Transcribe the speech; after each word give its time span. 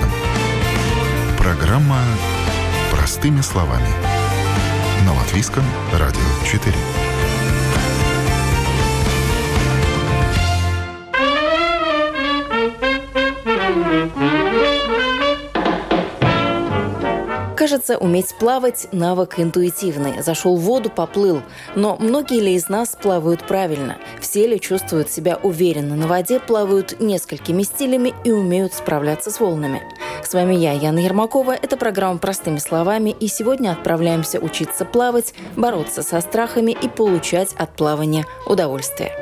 важном. 0.00 0.10
Программа 1.38 1.98
«Простыми 2.90 3.40
словами» 3.40 3.88
на 5.04 5.14
Латвийском 5.14 5.64
радио 5.92 6.20
4. 6.44 6.74
Кажется, 17.56 17.98
уметь 17.98 18.34
плавать– 18.38 18.88
навык 18.92 19.38
интуитивный. 19.38 20.22
Зашел 20.22 20.56
в 20.56 20.60
воду, 20.60 20.88
поплыл. 20.88 21.42
Но 21.74 21.96
многие 21.98 22.40
ли 22.40 22.54
из 22.54 22.68
нас 22.68 22.96
плавают 22.96 23.46
правильно? 23.46 23.98
Все 24.30 24.46
ли 24.46 24.60
чувствуют 24.60 25.10
себя 25.10 25.38
уверенно 25.42 25.96
на 25.96 26.06
воде, 26.06 26.38
плавают 26.38 27.00
несколькими 27.00 27.62
стилями 27.62 28.12
и 28.24 28.30
умеют 28.30 28.74
справляться 28.74 29.30
с 29.30 29.40
волнами? 29.40 29.82
С 30.22 30.34
вами 30.34 30.54
я, 30.54 30.72
Яна 30.72 30.98
Ермакова. 30.98 31.52
Это 31.52 31.78
программа 31.78 32.18
«Простыми 32.18 32.58
словами». 32.58 33.16
И 33.20 33.28
сегодня 33.28 33.70
отправляемся 33.70 34.38
учиться 34.38 34.84
плавать, 34.84 35.32
бороться 35.56 36.02
со 36.02 36.20
страхами 36.20 36.72
и 36.72 36.88
получать 36.88 37.54
от 37.54 37.74
плавания 37.74 38.26
удовольствие. 38.44 39.12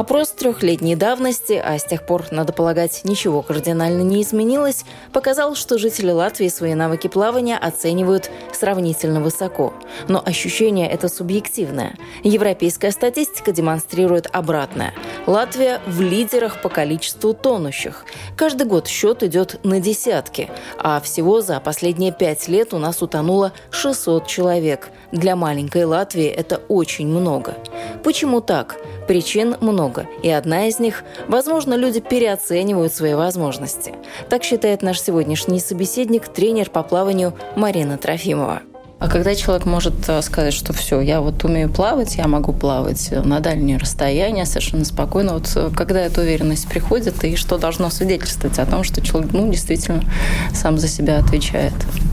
Опрос 0.00 0.30
трехлетней 0.30 0.94
давности, 0.94 1.62
а 1.62 1.78
с 1.78 1.84
тех 1.84 2.06
пор, 2.06 2.24
надо 2.30 2.54
полагать, 2.54 3.02
ничего 3.04 3.42
кардинально 3.42 4.00
не 4.00 4.22
изменилось, 4.22 4.86
показал, 5.12 5.54
что 5.54 5.76
жители 5.76 6.10
Латвии 6.10 6.48
свои 6.48 6.72
навыки 6.72 7.06
плавания 7.06 7.58
оценивают 7.58 8.30
сравнительно 8.50 9.20
высоко. 9.20 9.74
Но 10.08 10.22
ощущение 10.24 10.88
это 10.88 11.08
субъективное. 11.08 11.98
Европейская 12.24 12.92
статистика 12.92 13.52
демонстрирует 13.52 14.26
обратное. 14.32 14.94
Латвия 15.30 15.80
в 15.86 16.00
лидерах 16.00 16.60
по 16.60 16.68
количеству 16.68 17.34
тонущих. 17.34 18.04
Каждый 18.36 18.66
год 18.66 18.88
счет 18.88 19.22
идет 19.22 19.60
на 19.62 19.78
десятки, 19.78 20.50
а 20.76 21.00
всего 21.00 21.40
за 21.40 21.60
последние 21.60 22.10
пять 22.10 22.48
лет 22.48 22.74
у 22.74 22.78
нас 22.78 23.00
утонуло 23.00 23.52
600 23.70 24.26
человек. 24.26 24.90
Для 25.12 25.36
маленькой 25.36 25.84
Латвии 25.84 26.26
это 26.26 26.56
очень 26.66 27.06
много. 27.06 27.54
Почему 28.02 28.40
так? 28.40 28.80
Причин 29.06 29.56
много, 29.60 30.08
и 30.24 30.28
одна 30.28 30.66
из 30.66 30.80
них– 30.80 31.04
возможно, 31.28 31.74
люди 31.74 32.00
переоценивают 32.00 32.92
свои 32.92 33.14
возможности. 33.14 33.94
Так 34.28 34.42
считает 34.42 34.82
наш 34.82 35.00
сегодняшний 35.00 35.60
собеседник, 35.60 36.26
тренер 36.26 36.70
по 36.70 36.82
плаванию 36.82 37.34
Марина 37.54 37.98
Трофимова. 37.98 38.62
А 39.00 39.08
когда 39.08 39.34
человек 39.34 39.64
может 39.64 39.94
э, 40.08 40.20
сказать, 40.20 40.52
что 40.52 40.74
все, 40.74 41.00
я 41.00 41.22
вот 41.22 41.42
умею 41.42 41.70
плавать, 41.70 42.16
я 42.16 42.28
могу 42.28 42.52
плавать 42.52 43.10
на 43.10 43.40
дальние 43.40 43.78
расстояния 43.78 44.44
совершенно 44.44 44.84
спокойно, 44.84 45.32
вот 45.32 45.50
э, 45.56 45.70
когда 45.74 46.00
эта 46.00 46.20
уверенность 46.20 46.68
приходит, 46.68 47.24
и 47.24 47.34
что 47.34 47.56
должно 47.56 47.88
свидетельствовать 47.88 48.58
о 48.58 48.66
том, 48.66 48.84
что 48.84 49.00
человек 49.00 49.32
ну, 49.32 49.50
действительно 49.50 50.04
сам 50.52 50.78
за 50.78 50.86
себя 50.86 51.18
отвечает? 51.18 51.72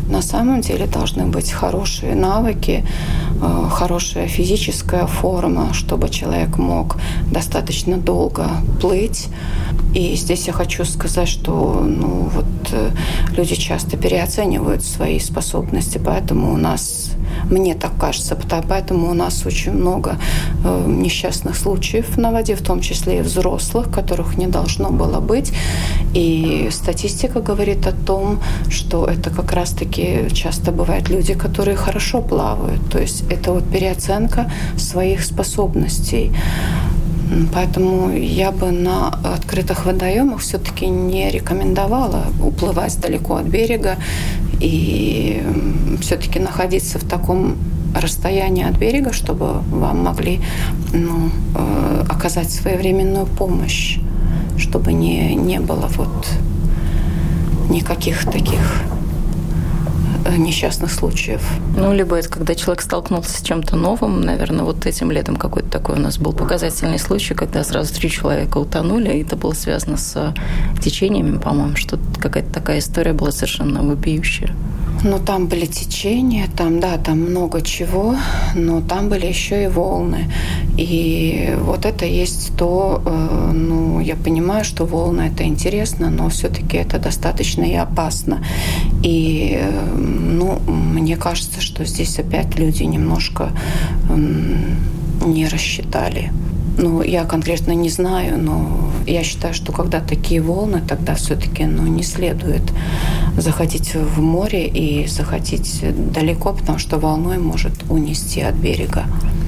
На 0.10 0.22
самом 0.22 0.62
деле 0.62 0.88
должны 0.88 1.26
быть 1.26 1.52
хорошие 1.52 2.16
навыки, 2.16 2.86
э, 3.42 3.70
хорошая 3.72 4.28
физическая 4.28 5.06
форма, 5.06 5.74
чтобы 5.74 6.10
человек 6.10 6.58
мог 6.58 6.98
достаточно 7.32 7.98
долго 7.98 8.48
плыть. 8.82 9.28
И 9.94 10.16
здесь 10.16 10.48
я 10.48 10.54
хочу 10.54 10.86
сказать, 10.86 11.28
что 11.28 11.84
ну, 11.86 12.30
вот, 12.34 12.46
люди 13.36 13.56
часто 13.56 13.98
переоценивают 13.98 14.84
свои 14.84 15.20
способности, 15.20 16.00
поэтому 16.04 16.54
у 16.54 16.58
нас, 16.58 17.12
мне 17.50 17.76
так 17.76 17.92
кажется, 18.00 18.38
поэтому 18.68 19.10
у 19.12 19.14
нас 19.14 19.46
очень 19.46 19.74
много 19.74 20.18
э, 20.64 20.86
несчастных 20.88 21.56
случаев 21.56 22.18
на 22.18 22.32
воде, 22.32 22.56
в 22.56 22.62
том 22.62 22.82
числе 22.82 23.20
и 23.20 23.22
взрослых, 23.22 23.92
которых 23.92 24.38
не 24.38 24.48
должно 24.48 24.90
было 24.90 25.20
быть. 25.20 25.54
И 26.14 26.70
статистика 26.72 27.42
говорит 27.42 27.88
о 27.88 27.92
том, 27.92 28.40
что 28.70 29.06
это 29.06 29.30
как 29.30 29.52
раз-таки 29.54 30.30
часто 30.34 30.72
бывают 30.72 31.10
люди, 31.10 31.34
которые 31.34 31.78
хорошо 31.78 32.22
плавают. 32.22 32.82
То 32.90 33.00
есть 33.00 33.24
это 33.32 33.52
вот 33.52 33.64
переоценка 33.64 34.52
своих 34.78 35.24
способностей. 35.24 36.32
Поэтому 37.54 38.12
я 38.12 38.52
бы 38.52 38.72
на 38.72 39.10
открытых 39.10 39.86
водоемах 39.86 40.40
все-таки 40.40 40.88
не 40.88 41.30
рекомендовала 41.30 42.26
уплывать 42.42 43.00
далеко 43.02 43.36
от 43.36 43.46
берега 43.46 43.98
и 44.60 45.44
все-таки 46.02 46.40
находиться 46.40 47.00
в 47.00 47.04
таком 47.04 47.56
расстоянии 47.96 48.68
от 48.68 48.78
берега, 48.78 49.14
чтобы 49.14 49.62
вам 49.72 50.04
могли 50.04 50.40
ну, 50.94 51.30
э, 51.56 52.06
оказать 52.10 52.52
своевременную 52.52 53.26
помощь, 53.26 54.00
чтобы 54.58 54.94
не, 54.94 55.36
не 55.36 55.60
было 55.60 55.90
вот 55.96 56.28
никаких 57.70 58.26
таких 58.26 58.84
несчастных 60.36 60.92
случаев. 60.92 61.42
Ну, 61.76 61.94
либо 61.94 62.16
это 62.16 62.30
когда 62.30 62.56
человек 62.56 62.82
столкнулся 62.82 63.38
с 63.38 63.42
чем-то 63.42 63.76
новым, 63.76 64.22
наверное, 64.22 64.64
вот 64.64 64.86
этим 64.86 65.12
летом 65.12 65.36
какой-то 65.36 65.70
такой 65.70 65.96
у 65.96 66.00
нас 66.00 66.18
был 66.18 66.34
показательный 66.34 67.00
случай, 67.00 67.34
когда 67.34 67.64
сразу 67.64 67.94
три 67.94 68.10
человека 68.10 68.58
утонули, 68.58 69.10
и 69.10 69.24
это 69.24 69.36
было 69.36 69.54
связано 69.54 69.98
с 69.98 70.34
течениями, 70.82 71.38
по-моему, 71.38 71.76
что 71.76 72.00
какая-то 72.20 72.54
такая 72.54 72.80
история 72.80 73.14
была 73.14 73.32
совершенно 73.32 73.84
вопиющая. 73.84 74.54
Ну, 75.04 75.20
там 75.20 75.46
были 75.46 75.66
течения, 75.68 76.48
там, 76.58 76.80
да, 76.80 76.98
там 76.98 77.20
много 77.20 77.62
чего, 77.62 78.16
но 78.56 78.82
там 78.82 79.10
были 79.10 79.28
еще 79.28 79.66
и 79.66 79.68
волны. 79.68 80.32
И 80.76 81.56
вот 81.60 81.86
это 81.86 82.06
есть 82.06 82.58
то, 82.58 83.02
э, 83.06 83.52
ну, 83.54 84.00
я 84.00 84.16
понимаю, 84.16 84.66
что 84.66 84.86
волны 84.86 85.30
это 85.34 85.44
интересно, 85.44 86.10
но 86.10 86.30
все-таки 86.30 86.78
это 86.78 86.98
достаточно 86.98 87.64
и 87.64 87.76
опасно. 87.76 88.44
И, 89.04 89.62
ну, 89.96 90.60
мне 90.68 91.18
кажется, 91.18 91.62
что 91.62 91.86
здесь 91.86 92.20
опять 92.20 92.58
люди 92.58 92.84
немножко 92.84 93.52
не 95.26 95.48
рассчитали. 95.48 96.32
Ну, 96.78 97.02
я 97.02 97.24
конкретно 97.26 97.72
не 97.72 97.90
знаю, 97.90 98.38
но 98.38 98.92
я 99.08 99.24
считаю, 99.24 99.54
что 99.54 99.72
когда 99.72 100.00
такие 100.00 100.42
волны, 100.42 100.82
тогда 100.88 101.16
все-таки 101.16 101.66
ну, 101.66 101.88
не 101.88 102.04
следует 102.04 102.62
заходить 103.36 103.96
в 103.96 104.22
море 104.22 104.68
и 104.68 105.08
заходить 105.08 105.84
далеко, 106.14 106.54
потому 106.54 106.78
что 106.78 107.00
волной 107.00 107.40
может 107.40 107.74
унести 107.90 108.42
от 108.42 108.56
берега. 108.56 109.06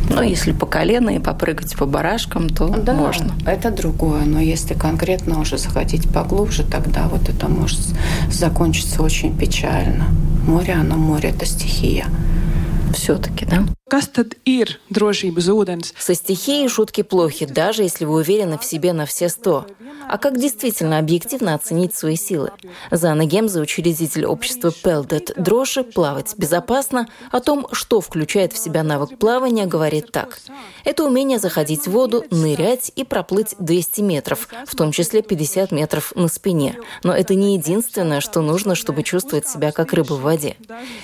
Ну, 0.09 0.21
если 0.23 0.51
по 0.51 0.65
колено 0.65 1.11
и 1.11 1.19
попрыгать 1.19 1.75
по 1.75 1.85
барашкам, 1.85 2.49
то 2.49 2.67
да, 2.67 2.93
можно. 2.93 3.33
это 3.45 3.71
другое. 3.71 4.25
Но 4.25 4.39
если 4.39 4.73
конкретно 4.73 5.39
уже 5.39 5.57
заходить 5.57 6.09
поглубже, 6.09 6.63
тогда 6.63 7.07
вот 7.07 7.29
это 7.29 7.47
может 7.47 7.79
закончиться 8.31 9.01
очень 9.01 9.37
печально. 9.37 10.05
Море, 10.45 10.73
оно 10.73 10.97
море– 10.97 11.29
это 11.35 11.45
стихия. 11.45 12.05
Все-таки, 12.93 13.45
да? 13.45 13.63
Kas 13.89 14.05
tad 14.13 14.35
ir 14.45 14.77
drošības 14.93 15.47
ūdens? 15.49 15.93
Со 15.97 16.13
стихией 16.13 16.69
шутки 16.69 17.01
плохи, 17.01 17.47
даже 17.47 17.81
если 17.81 18.05
вы 18.05 18.17
уверены 18.21 18.59
в 18.59 18.63
себе 18.63 18.93
на 18.93 19.07
все 19.07 19.29
сто. 19.29 19.65
А 20.07 20.17
как 20.17 20.39
действительно 20.39 20.99
объективно 20.99 21.55
оценить 21.55 21.95
свои 21.95 22.15
силы? 22.15 22.51
Зана 22.91 23.25
Гемза, 23.25 23.61
учредитель 23.61 24.25
общества 24.25 24.71
Пелдет 24.71 25.31
Дроши 25.37 25.83
«Плавать 25.83 26.33
безопасно», 26.37 27.07
о 27.31 27.39
том, 27.39 27.67
что 27.71 28.01
включает 28.01 28.53
в 28.53 28.57
себя 28.57 28.83
навык 28.83 29.17
плавания, 29.17 29.65
говорит 29.65 30.11
так. 30.11 30.39
Это 30.83 31.03
умение 31.03 31.37
заходить 31.39 31.87
в 31.87 31.91
воду, 31.91 32.25
нырять 32.31 32.91
и 32.95 33.03
проплыть 33.03 33.55
200 33.59 34.01
метров, 34.01 34.49
в 34.65 34.75
том 34.75 34.91
числе 34.91 35.21
50 35.21 35.71
метров 35.71 36.11
на 36.15 36.27
спине. 36.27 36.77
Но 37.03 37.13
это 37.13 37.35
не 37.35 37.55
единственное, 37.55 38.19
что 38.19 38.41
нужно, 38.41 38.75
чтобы 38.75 39.03
чувствовать 39.03 39.47
себя 39.47 39.71
как 39.71 39.93
рыба 39.93 40.13
в 40.13 40.21
воде. 40.21 40.57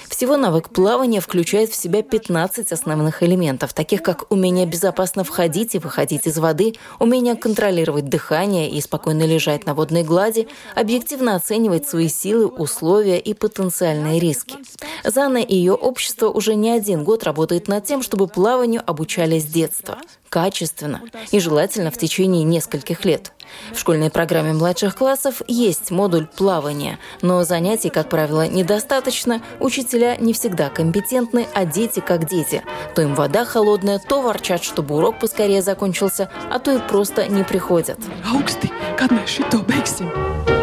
Всего 0.07 0.37
навык 0.37 0.69
плавания 0.69 1.21
включает 1.21 1.69
в 1.69 1.74
себя 1.75 2.01
15 2.01 2.71
основных 2.71 3.23
элементов, 3.23 3.73
таких 3.73 4.01
как 4.01 4.31
умение 4.31 4.65
безопасно 4.65 5.23
входить 5.23 5.75
и 5.75 5.79
выходить 5.79 6.27
из 6.27 6.37
воды, 6.37 6.75
умение 6.99 7.35
контролировать 7.35 8.09
дыхание 8.09 8.69
и 8.69 8.81
спокойно 8.81 9.23
лежать 9.23 9.65
на 9.65 9.73
водной 9.73 10.03
глади, 10.03 10.47
объективно 10.75 11.35
оценивать 11.35 11.87
свои 11.87 12.09
силы, 12.09 12.47
условия 12.47 13.19
и 13.19 13.33
потенциальные 13.33 14.19
риски. 14.19 14.55
Зана 15.03 15.37
и 15.37 15.55
ее 15.55 15.73
общество 15.73 16.29
уже 16.29 16.55
не 16.55 16.71
один 16.71 17.03
год 17.03 17.23
работает 17.23 17.67
над 17.67 17.85
тем, 17.85 18.01
чтобы 18.01 18.27
плаванию 18.27 18.81
обучали 18.85 19.39
с 19.39 19.45
детства 19.45 19.97
качественно 20.29 21.01
и 21.31 21.39
желательно 21.39 21.91
в 21.91 21.97
течение 21.97 22.43
нескольких 22.43 23.05
лет. 23.05 23.31
В 23.73 23.79
школьной 23.79 24.09
программе 24.09 24.53
младших 24.53 24.95
классов 24.95 25.41
есть 25.47 25.91
модуль 25.91 26.25
плавания, 26.25 26.99
но 27.21 27.43
занятий, 27.43 27.89
как 27.89 28.09
правило, 28.09 28.47
недостаточно, 28.47 29.41
учителя 29.59 30.15
не 30.17 30.33
всегда 30.33 30.69
компетентны, 30.69 31.47
а 31.53 31.65
дети 31.65 31.99
как 31.99 32.27
дети. 32.27 32.63
То 32.95 33.01
им 33.01 33.15
вода 33.15 33.45
холодная, 33.45 33.99
то 33.99 34.21
ворчат, 34.21 34.63
чтобы 34.63 34.95
урок 34.95 35.19
поскорее 35.19 35.61
закончился, 35.61 36.29
а 36.51 36.59
то 36.59 36.71
и 36.71 36.79
просто 36.79 37.27
не 37.27 37.43
приходят. 37.43 37.99
Augsti, 38.25 38.69
kad 38.97 39.11
mēs? 39.11 40.54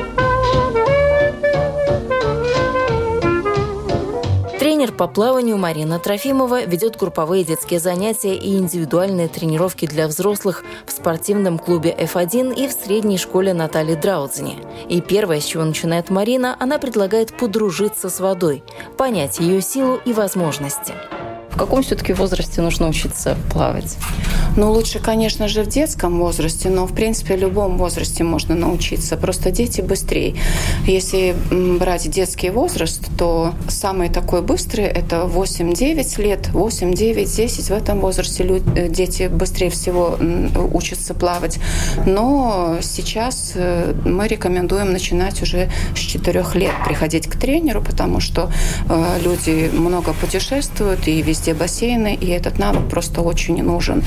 Тренер 4.82 4.96
по 4.96 5.06
плаванию 5.06 5.58
Марина 5.58 6.00
Трофимова 6.00 6.64
ведет 6.64 6.96
групповые 6.96 7.44
детские 7.44 7.78
занятия 7.78 8.34
и 8.34 8.56
индивидуальные 8.56 9.28
тренировки 9.28 9.86
для 9.86 10.08
взрослых 10.08 10.64
в 10.86 10.90
спортивном 10.90 11.60
клубе 11.60 11.94
F1 11.96 12.52
и 12.52 12.66
в 12.66 12.72
средней 12.72 13.16
школе 13.16 13.54
Натальи 13.54 13.94
Драудзини. 13.94 14.58
И 14.88 15.00
первое, 15.00 15.38
с 15.38 15.44
чего 15.44 15.62
начинает 15.62 16.10
Марина, 16.10 16.56
она 16.58 16.78
предлагает 16.78 17.32
подружиться 17.32 18.10
с 18.10 18.18
водой, 18.18 18.64
понять 18.96 19.38
ее 19.38 19.62
силу 19.62 20.00
и 20.04 20.12
возможности. 20.12 20.94
В 21.52 21.56
каком 21.58 21.82
все-таки 21.82 22.14
возрасте 22.14 22.62
нужно 22.62 22.88
учиться 22.88 23.36
плавать? 23.52 23.98
Ну, 24.56 24.72
лучше, 24.72 25.00
конечно 25.00 25.48
же, 25.48 25.62
в 25.62 25.66
детском 25.66 26.18
возрасте, 26.18 26.70
но, 26.70 26.86
в 26.86 26.94
принципе, 26.94 27.36
в 27.36 27.40
любом 27.40 27.76
возрасте 27.76 28.24
можно 28.24 28.54
научиться. 28.54 29.16
Просто 29.16 29.50
дети 29.50 29.82
быстрее. 29.82 30.34
Если 30.86 31.34
брать 31.78 32.10
детский 32.10 32.50
возраст, 32.50 33.02
то 33.18 33.54
самый 33.68 34.08
такой 34.08 34.40
быстрый– 34.40 34.84
это 34.86 35.24
8-9 35.26 36.22
лет, 36.22 36.48
8-9-10. 36.52 37.62
В 37.62 37.70
этом 37.70 38.00
возрасте 38.00 38.44
люди, 38.44 38.64
э, 38.74 38.88
дети 38.88 39.28
быстрее 39.28 39.70
всего 39.70 40.18
учатся 40.72 41.12
плавать. 41.14 41.58
Но 42.06 42.78
сейчас 42.80 43.52
э, 43.54 43.94
мы 44.06 44.26
рекомендуем 44.26 44.92
начинать 44.92 45.42
уже 45.42 45.70
с 45.94 45.98
4 45.98 46.44
лет 46.54 46.72
приходить 46.86 47.26
к 47.26 47.36
тренеру, 47.36 47.82
потому 47.82 48.20
что 48.20 48.50
э, 48.88 49.18
люди 49.22 49.70
много 49.72 50.14
путешествуют 50.14 51.08
и 51.08 51.20
везде 51.20 51.41
везде 51.42 51.54
бассейны, 51.54 52.14
и 52.14 52.28
этот 52.28 52.58
навык 52.58 52.88
просто 52.88 53.20
очень 53.20 53.62
нужен. 53.62 54.04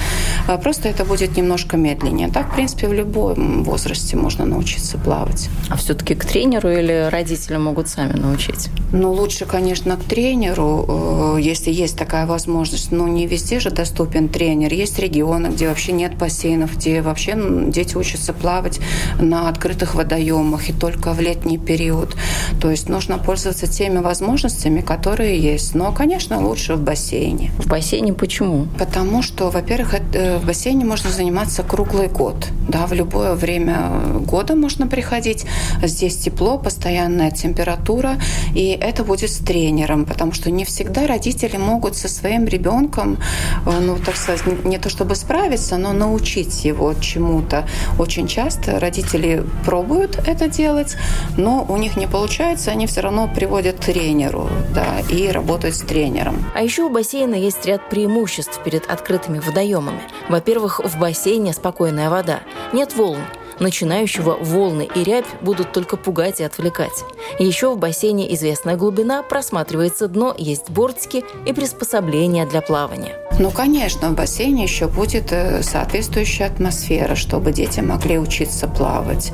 А 0.47 0.57
просто 0.57 0.87
это 0.87 1.03
будет 1.03 1.35
немножко 1.37 1.75
медленнее. 1.75 2.29
Так, 2.29 2.51
в 2.51 2.55
принципе, 2.55 2.87
в 2.87 2.93
любом 2.93 3.63
возрасте 3.63 4.15
можно 4.15 4.45
научиться 4.45 4.97
плавать. 4.97 5.49
А 5.69 5.75
все-таки 5.75 6.15
к 6.15 6.25
тренеру 6.25 6.69
или 6.69 7.09
родители 7.11 7.57
могут 7.57 7.89
сами 7.89 8.13
научить? 8.13 8.69
Ну, 8.93 9.11
лучше, 9.11 9.45
конечно, 9.45 9.97
к 9.97 10.03
тренеру, 10.03 11.35
э, 11.37 11.41
если 11.41 11.71
есть 11.71 11.97
такая 11.97 12.25
возможность. 12.25 12.91
Но 12.91 13.07
не 13.07 13.27
везде 13.27 13.59
же 13.59 13.69
доступен 13.69 14.29
тренер. 14.29 14.73
Есть 14.73 14.99
регионы, 14.99 15.47
где 15.47 15.67
вообще 15.67 15.91
нет 15.91 16.15
бассейнов, 16.17 16.77
где 16.77 17.01
вообще 17.01 17.35
дети 17.67 17.97
учатся 17.97 18.31
плавать 18.31 18.79
на 19.19 19.49
открытых 19.49 19.95
водоемах 19.95 20.69
и 20.69 20.73
только 20.73 21.11
в 21.11 21.19
летний 21.19 21.57
период. 21.57 22.15
То 22.61 22.71
есть 22.71 22.87
нужно 22.87 23.17
пользоваться 23.17 23.67
теми 23.67 23.97
возможностями, 23.99 24.79
которые 24.79 25.37
есть. 25.37 25.75
Но, 25.75 25.91
конечно, 25.91 26.39
лучше 26.39 26.75
в 26.75 26.81
бассейне 26.81 27.24
бассейне. 27.25 27.51
В 27.57 27.67
бассейне 27.67 28.13
почему? 28.13 28.67
Потому 28.77 29.21
что, 29.21 29.49
во-первых, 29.49 29.95
э, 30.13 30.37
в 30.37 30.45
бассейне 30.45 30.85
можно 30.85 31.09
заниматься 31.09 31.63
круглый 31.63 32.07
год. 32.07 32.35
Да, 32.67 32.85
в 32.87 32.93
любое 32.93 33.33
время 33.33 33.91
года 34.19 34.55
можно 34.55 34.87
приходить. 34.87 35.45
Здесь 35.83 36.17
тепло, 36.17 36.57
постоянная 36.57 37.31
температура, 37.31 38.17
и 38.55 38.77
это 38.81 39.03
будет 39.03 39.29
с 39.29 39.37
тренером, 39.37 40.05
потому 40.05 40.33
что 40.33 40.51
не 40.51 40.65
всегда 40.65 41.07
родители 41.07 41.57
могут 41.57 41.95
со 41.95 42.07
своим 42.07 42.45
ребенком, 42.45 43.17
э, 43.65 43.79
ну, 43.81 43.97
так 43.97 44.15
сказать, 44.15 44.65
не 44.65 44.77
то 44.77 44.89
чтобы 44.89 45.15
справиться, 45.15 45.77
но 45.77 45.93
научить 45.93 46.65
его 46.65 46.93
чему-то. 46.93 47.67
Очень 47.99 48.27
часто 48.27 48.79
родители 48.79 49.43
пробуют 49.65 50.19
это 50.27 50.47
делать, 50.47 50.97
но 51.37 51.65
у 51.69 51.77
них 51.77 51.97
не 51.97 52.07
получается, 52.07 52.71
они 52.71 52.85
все 52.85 53.01
равно 53.01 53.27
приводят 53.27 53.75
к 53.75 53.85
тренеру, 53.85 54.49
да, 54.73 54.85
и 55.09 55.31
работают 55.31 55.75
с 55.75 55.79
тренером. 55.79 56.35
А 56.55 56.61
еще 56.61 56.83
у 56.83 56.89
бассейна 56.89 57.14
бассейна 57.15 57.35
есть 57.35 57.65
ряд 57.65 57.89
преимуществ 57.89 58.61
перед 58.65 58.89
открытыми 58.91 59.39
водоемами. 59.39 60.01
Во-первых, 60.27 60.81
в 60.83 60.99
бассейне 60.99 61.53
спокойная 61.53 62.09
вода, 62.09 62.41
нет 62.73 62.93
волн, 62.93 63.21
начинающего 63.57 64.35
волны 64.41 64.89
и 64.93 65.03
рябь 65.05 65.25
будут 65.39 65.71
только 65.71 65.95
пугать 65.95 66.41
и 66.41 66.43
отвлекать. 66.43 67.05
Еще 67.39 67.73
в 67.73 67.77
бассейне 67.77 68.33
известная 68.33 68.75
глубина, 68.75 69.23
просматривается 69.23 70.09
дно, 70.09 70.35
есть 70.37 70.69
бортики 70.69 71.23
и 71.45 71.53
приспособления 71.53 72.45
для 72.45 72.59
плавания. 72.59 73.24
Ну, 73.37 73.51
конечно, 73.51 74.09
в 74.11 74.15
бассейне 74.15 74.63
еще 74.63 74.87
будет 74.87 75.31
э, 75.31 75.61
соответствующая 75.61 76.45
атмосфера, 76.45 77.15
чтобы 77.15 77.51
дети 77.51 77.81
могли 77.81 78.17
учиться 78.17 78.67
плавать. 78.67 79.33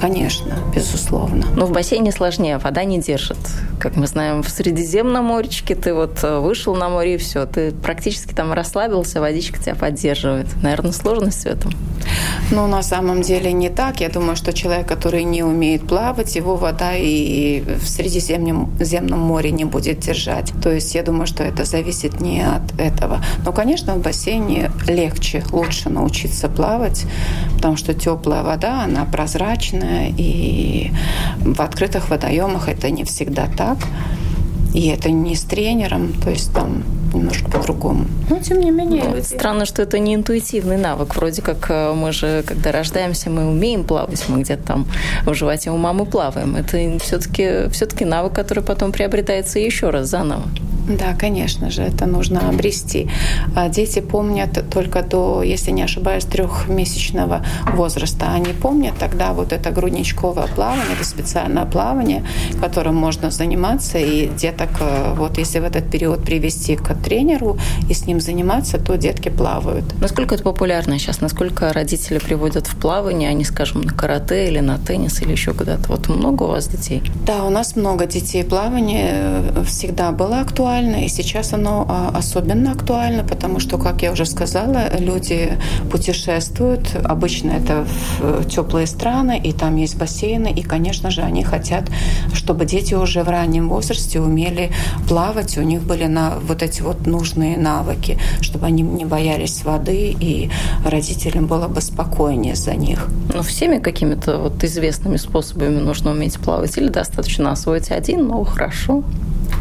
Конечно, 0.00 0.56
безусловно. 0.74 1.46
Но 1.54 1.66
в 1.66 1.72
бассейне 1.72 2.10
сложнее, 2.10 2.58
вода 2.58 2.82
не 2.84 3.00
держит. 3.00 3.38
Как 3.78 3.96
мы 3.96 4.08
знаем, 4.08 4.42
в 4.42 4.48
Средиземном 4.48 5.26
моречке 5.26 5.76
ты 5.76 5.94
вот 5.94 6.24
э, 6.24 6.40
вышел 6.40 6.74
на 6.74 6.88
море 6.88 7.14
и 7.14 7.18
все, 7.18 7.46
ты 7.46 7.70
практически 7.70 8.34
там 8.34 8.52
расслабился, 8.52 9.20
водичка 9.20 9.62
тебя 9.62 9.76
поддерживает. 9.76 10.48
Наверное, 10.62 10.92
сложность 10.92 11.44
в 11.44 11.46
этом. 11.46 11.72
Ну, 12.50 12.66
на 12.66 12.82
самом 12.82 13.22
деле 13.22 13.52
не 13.52 13.68
так. 13.68 14.00
Я 14.00 14.08
думаю, 14.08 14.36
что 14.36 14.52
человек, 14.52 14.86
который 14.88 15.24
не 15.24 15.42
умеет 15.42 15.86
плавать, 15.86 16.36
его 16.36 16.56
вода 16.56 16.92
и 16.94 17.62
в 17.62 17.88
Средиземном 17.88 18.72
земном 18.80 19.20
море 19.20 19.50
не 19.50 19.64
будет 19.64 20.00
держать. 20.00 20.52
То 20.62 20.72
есть 20.72 20.94
я 20.94 21.02
думаю, 21.02 21.26
что 21.26 21.42
это 21.42 21.64
зависит 21.64 22.20
не 22.20 22.42
от 22.42 22.78
этого. 22.78 23.20
Но, 23.44 23.52
конечно, 23.52 23.94
в 23.94 24.02
бассейне 24.02 24.70
легче, 24.86 25.44
лучше 25.52 25.88
научиться 25.88 26.48
плавать, 26.48 27.06
потому 27.54 27.76
что 27.76 27.94
теплая 27.94 28.42
вода, 28.42 28.84
она 28.84 29.04
прозрачная, 29.04 30.12
и 30.16 30.90
в 31.38 31.60
открытых 31.60 32.10
водоемах 32.10 32.68
это 32.68 32.90
не 32.90 33.04
всегда 33.04 33.46
так. 33.46 33.78
И 34.74 34.88
это 34.88 35.10
не 35.10 35.34
с 35.34 35.42
тренером, 35.42 36.12
то 36.22 36.28
есть 36.28 36.52
там 36.52 36.82
немножко 37.14 37.50
по-другому. 37.50 38.06
Но 38.28 38.38
тем 38.40 38.60
не 38.60 38.70
менее. 38.70 39.04
Ну, 39.04 39.22
странно, 39.22 39.64
что 39.64 39.82
это 39.82 39.98
не 39.98 40.14
интуитивный 40.14 40.76
навык. 40.76 41.16
Вроде 41.16 41.42
как 41.42 41.70
э, 41.70 41.94
мы 41.94 42.12
же, 42.12 42.44
когда 42.46 42.72
рождаемся, 42.72 43.30
мы 43.30 43.48
умеем 43.48 43.84
плавать, 43.84 44.24
мы 44.28 44.42
где-то 44.42 44.62
там 44.62 44.86
в 45.24 45.34
животе 45.34 45.70
у 45.70 45.76
мамы 45.76 46.04
плаваем. 46.04 46.56
Это 46.56 46.98
все-таки 46.98 47.68
все 47.70 47.86
навык, 48.04 48.34
который 48.34 48.62
потом 48.62 48.92
приобретается 48.92 49.58
еще 49.58 49.90
раз 49.90 50.08
заново. 50.08 50.42
Да, 50.88 51.14
конечно 51.14 51.70
же, 51.70 51.82
это 51.82 52.06
нужно 52.06 52.48
обрести. 52.48 53.08
А 53.56 53.68
дети 53.68 54.00
помнят 54.00 54.64
только 54.70 55.02
до, 55.02 55.42
если 55.42 55.72
не 55.72 55.82
ошибаюсь, 55.82 56.24
трехмесячного 56.24 57.44
возраста. 57.74 58.26
Они 58.32 58.52
помнят 58.52 58.94
тогда 58.98 59.32
вот 59.32 59.52
это 59.52 59.70
грудничковое 59.70 60.46
плавание, 60.46 60.94
это 60.94 61.04
специальное 61.04 61.64
плавание, 61.64 62.24
которым 62.60 62.94
можно 62.94 63.30
заниматься. 63.30 63.98
И 63.98 64.28
деток, 64.28 64.68
э, 64.80 65.14
вот 65.16 65.38
если 65.38 65.58
в 65.58 65.64
этот 65.64 65.90
период 65.90 66.22
привести 66.22 66.76
к 66.76 66.94
тренеру 66.94 67.58
и 67.88 67.94
с 67.94 68.06
ним 68.06 68.20
заниматься, 68.20 68.78
то 68.78 68.96
детки 68.96 69.28
плавают. 69.28 69.84
Насколько 70.00 70.36
это 70.36 70.44
популярно 70.44 70.98
сейчас? 70.98 71.20
Насколько 71.20 71.72
родители 71.72 72.18
приводят 72.18 72.68
в 72.68 72.76
плавание, 72.76 73.28
они, 73.30 73.44
скажем, 73.44 73.82
на 73.82 73.92
карате 73.92 74.46
или 74.46 74.60
на 74.60 74.78
теннис 74.78 75.20
или 75.22 75.32
еще 75.32 75.52
куда-то? 75.52 75.88
Вот 75.88 76.08
много 76.08 76.44
у 76.44 76.48
вас 76.48 76.68
детей? 76.68 77.02
Да, 77.26 77.44
у 77.44 77.50
нас 77.50 77.74
много 77.76 78.06
детей. 78.06 78.44
Плавание 78.44 79.10
э, 79.10 79.64
всегда 79.64 80.12
было 80.12 80.40
актуально 80.40 80.75
актуально, 80.76 81.04
и 81.04 81.08
сейчас 81.08 81.52
оно 81.52 81.86
а, 81.88 82.12
особенно 82.14 82.72
актуально, 82.72 83.24
потому 83.24 83.60
что, 83.60 83.78
как 83.78 84.02
я 84.02 84.12
уже 84.12 84.26
сказала, 84.26 84.98
люди 84.98 85.52
путешествуют. 85.90 86.96
Обычно 87.04 87.52
это 87.52 87.84
в 87.84 88.20
э, 88.20 88.44
теплые 88.44 88.86
страны, 88.86 89.40
и 89.42 89.52
там 89.52 89.76
есть 89.76 89.96
бассейны, 89.96 90.52
и, 90.52 90.62
конечно 90.62 91.10
же, 91.10 91.22
они 91.22 91.44
хотят, 91.44 91.84
чтобы 92.34 92.66
дети 92.66 92.94
уже 92.94 93.22
в 93.22 93.28
раннем 93.28 93.68
возрасте 93.68 94.20
умели 94.20 94.70
плавать, 95.08 95.58
у 95.58 95.62
них 95.62 95.82
были 95.82 96.06
на 96.06 96.34
вот 96.48 96.62
эти 96.62 96.82
вот 96.82 97.06
нужные 97.06 97.56
навыки, 97.56 98.18
чтобы 98.40 98.66
они 98.66 98.82
не 98.82 99.04
боялись 99.04 99.64
воды, 99.64 100.14
и 100.20 100.50
родителям 100.84 101.46
было 101.46 101.68
бы 101.68 101.80
спокойнее 101.80 102.54
за 102.54 102.74
них. 102.74 103.08
Ну, 103.34 103.42
всеми 103.42 103.78
какими-то 103.78 104.38
вот 104.38 104.64
известными 104.64 105.16
способами 105.16 105.78
нужно 105.78 106.10
уметь 106.10 106.38
плавать, 106.38 106.76
или 106.78 106.88
достаточно 106.88 107.52
освоить 107.52 107.90
один, 107.90 108.28
но 108.28 108.44
хорошо 108.44 109.02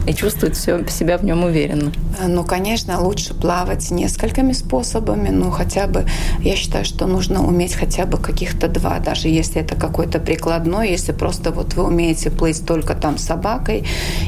и 0.07 0.13
чувствовать 0.13 0.55
все, 0.55 0.85
себя 0.87 1.17
в 1.17 1.23
нем 1.23 1.43
уверенно? 1.43 1.91
Ну, 2.25 2.43
конечно, 2.43 3.01
лучше 3.01 3.33
плавать 3.33 3.91
несколькими 3.91 4.53
способами. 4.53 5.29
Ну, 5.29 5.51
хотя 5.51 5.87
бы, 5.87 6.05
я 6.39 6.55
считаю, 6.55 6.85
что 6.85 7.07
нужно 7.07 7.45
уметь 7.45 7.75
хотя 7.75 8.05
бы 8.05 8.17
каких-то 8.17 8.67
два, 8.67 8.99
даже 8.99 9.27
если 9.27 9.61
это 9.61 9.75
какой-то 9.75 10.19
прикладной, 10.19 10.89
если 10.89 11.11
просто 11.11 11.51
вот 11.51 11.73
вы 11.73 11.83
умеете 11.83 12.29
плыть 12.29 12.65
только 12.65 12.93
там 12.95 13.17
собакой 13.17 13.85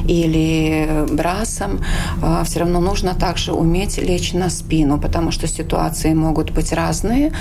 или 0.07 1.05
брасом, 1.11 1.81
а, 2.21 2.43
все 2.43 2.59
равно 2.59 2.79
нужно 2.79 3.13
также 3.13 3.53
уметь 3.53 3.97
лечь 3.97 4.33
на 4.33 4.49
спину, 4.49 4.99
потому 4.99 5.31
что 5.31 5.47
ситуации 5.47 6.13
могут 6.13 6.51
быть 6.51 6.73
разные. 6.73 7.31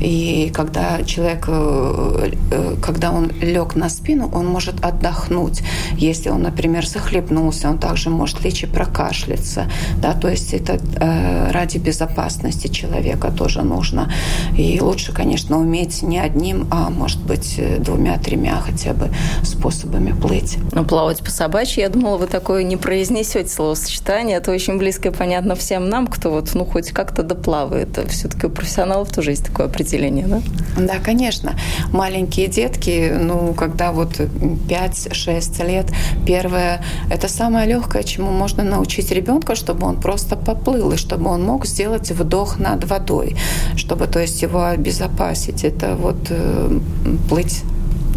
И 0.00 0.50
когда 0.54 1.02
человек, 1.04 1.44
э, 1.48 2.32
э, 2.50 2.76
когда 2.82 3.12
он 3.12 3.30
лег 3.40 3.74
на 3.76 3.88
спину, 3.88 4.30
он 4.32 4.46
может 4.46 4.84
отдохнуть. 4.84 5.62
Если 5.96 6.30
он, 6.30 6.42
например, 6.42 6.86
захлебнулся, 6.86 7.70
он 7.70 7.78
также 7.82 8.10
может 8.10 8.44
лечь 8.44 8.62
и 8.62 8.66
прокашляться. 8.66 9.66
Да, 10.00 10.14
то 10.14 10.28
есть 10.28 10.54
это 10.54 10.78
э, 11.00 11.50
ради 11.50 11.78
безопасности 11.78 12.68
человека 12.68 13.32
тоже 13.32 13.62
нужно. 13.62 14.10
И 14.56 14.80
лучше, 14.80 15.12
конечно, 15.12 15.58
уметь 15.58 16.02
не 16.02 16.20
одним, 16.20 16.68
а 16.70 16.90
может 16.90 17.20
быть 17.20 17.60
двумя-тремя 17.80 18.62
хотя 18.64 18.92
бы 18.92 19.10
способами 19.42 20.12
плыть. 20.12 20.58
Ну, 20.70 20.84
плавать 20.84 21.24
по 21.24 21.30
собачьи, 21.30 21.82
я 21.82 21.88
думала, 21.88 22.18
вы 22.18 22.28
такое 22.28 22.62
не 22.62 22.76
произнесете 22.76 23.48
словосочетание. 23.48 24.36
Это 24.36 24.52
очень 24.52 24.78
близко 24.78 25.08
и 25.08 25.12
понятно 25.12 25.56
всем 25.56 25.88
нам, 25.88 26.06
кто 26.06 26.30
вот, 26.30 26.54
ну, 26.54 26.64
хоть 26.64 26.92
как-то 26.92 27.24
доплавает. 27.24 27.98
Все-таки 28.08 28.46
у 28.46 28.50
профессионалов 28.50 29.10
тоже 29.10 29.32
есть 29.32 29.46
такое 29.46 29.66
определение, 29.66 30.28
да? 30.28 30.40
Да, 30.76 30.94
конечно. 31.04 31.54
Маленькие 31.92 32.46
детки, 32.46 33.12
ну, 33.18 33.54
когда 33.54 33.90
вот 33.90 34.20
5-6 34.20 35.66
лет, 35.66 35.86
первое, 36.24 36.84
это 37.10 37.26
самое 37.26 37.71
легкое, 37.72 38.02
чему 38.02 38.30
можно 38.30 38.64
научить 38.64 39.12
ребенка, 39.12 39.54
чтобы 39.54 39.86
он 39.86 39.96
просто 40.00 40.36
поплыл, 40.36 40.92
и 40.92 40.96
чтобы 40.96 41.30
он 41.30 41.42
мог 41.42 41.66
сделать 41.66 42.10
вдох 42.10 42.58
над 42.58 42.84
водой, 42.84 43.36
чтобы, 43.76 44.06
то 44.06 44.20
есть, 44.20 44.42
его 44.42 44.64
обезопасить. 44.64 45.64
Это 45.64 45.96
вот 45.96 46.30
э, 46.30 46.80
плыть 47.28 47.62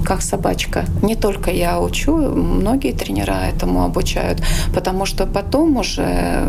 как 0.05 0.21
собачка. 0.21 0.85
Не 1.01 1.15
только 1.15 1.51
я 1.51 1.79
учу, 1.79 2.15
многие 2.15 2.93
тренера 2.93 3.49
этому 3.53 3.83
обучают, 3.83 4.41
потому 4.73 5.05
что 5.05 5.25
потом 5.25 5.77
уже 5.77 6.43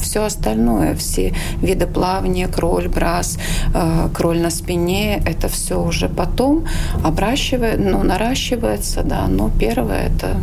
все 0.00 0.24
остальное, 0.24 0.94
все 0.94 1.34
виды 1.62 1.86
плавания, 1.86 2.48
кроль, 2.48 2.88
брас, 2.88 3.38
э, 3.74 4.08
кроль 4.14 4.40
на 4.40 4.50
спине, 4.50 5.22
это 5.26 5.48
все 5.48 5.80
уже 5.80 6.08
потом 6.08 6.64
обращивает, 7.04 7.78
ну, 7.78 8.02
наращивается, 8.02 9.02
да, 9.02 9.26
но 9.28 9.50
первое 9.60 10.08
это, 10.08 10.36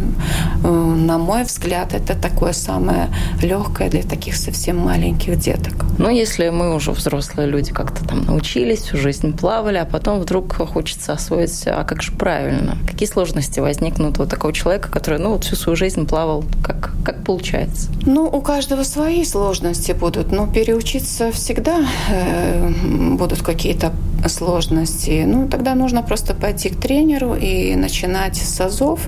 э, 0.64 0.68
на 0.68 1.18
мой 1.18 1.44
взгляд, 1.44 1.94
это 1.94 2.16
такое 2.16 2.54
самое 2.54 3.08
легкое 3.42 3.90
для 3.90 4.04
таких 4.04 4.36
совсем 4.36 4.78
маленьких 4.78 5.38
деток. 5.40 5.74
Но 5.98 6.10
если 6.10 6.50
мы 6.50 6.76
уже 6.76 6.92
взрослые 6.92 7.48
люди 7.48 7.72
как-то 7.72 8.08
там 8.08 8.26
научились, 8.26 8.80
всю 8.82 8.98
жизнь 8.98 9.38
плавали, 9.38 9.78
а 9.78 9.86
потом 9.86 10.20
вдруг 10.20 10.54
хочется 10.54 11.14
освоить, 11.14 11.64
а 11.68 11.84
как 11.84 12.02
же 12.02 12.12
правильно 12.12 12.51
правильно? 12.52 12.78
Какие 12.86 13.08
сложности 13.08 13.60
возникнут 13.60 14.20
у 14.20 14.26
такого 14.26 14.54
человека, 14.54 14.90
который 14.90 15.20
ну, 15.20 15.32
вот 15.32 15.44
всю 15.44 15.56
свою 15.56 15.76
жизнь 15.76 16.06
плавал? 16.06 16.44
Как, 16.64 16.92
как 17.04 17.24
получается? 17.24 17.90
Ну, 18.06 18.26
у 18.26 18.42
каждого 18.42 18.84
свои 18.84 19.24
сложности 19.26 19.94
будут, 19.94 20.32
но 20.32 20.48
переучиться 20.48 21.32
всегда 21.32 21.86
э, 22.10 22.70
будут 23.18 23.42
какие-то 23.42 23.92
сложности. 24.28 25.24
Ну, 25.26 25.48
тогда 25.48 25.76
нужно 25.76 26.04
просто 26.04 26.34
пойти 26.34 26.70
к 26.70 26.80
тренеру 26.80 27.36
и 27.36 27.76
начинать 27.76 28.38
с 28.38 28.62
азов, 28.62 29.08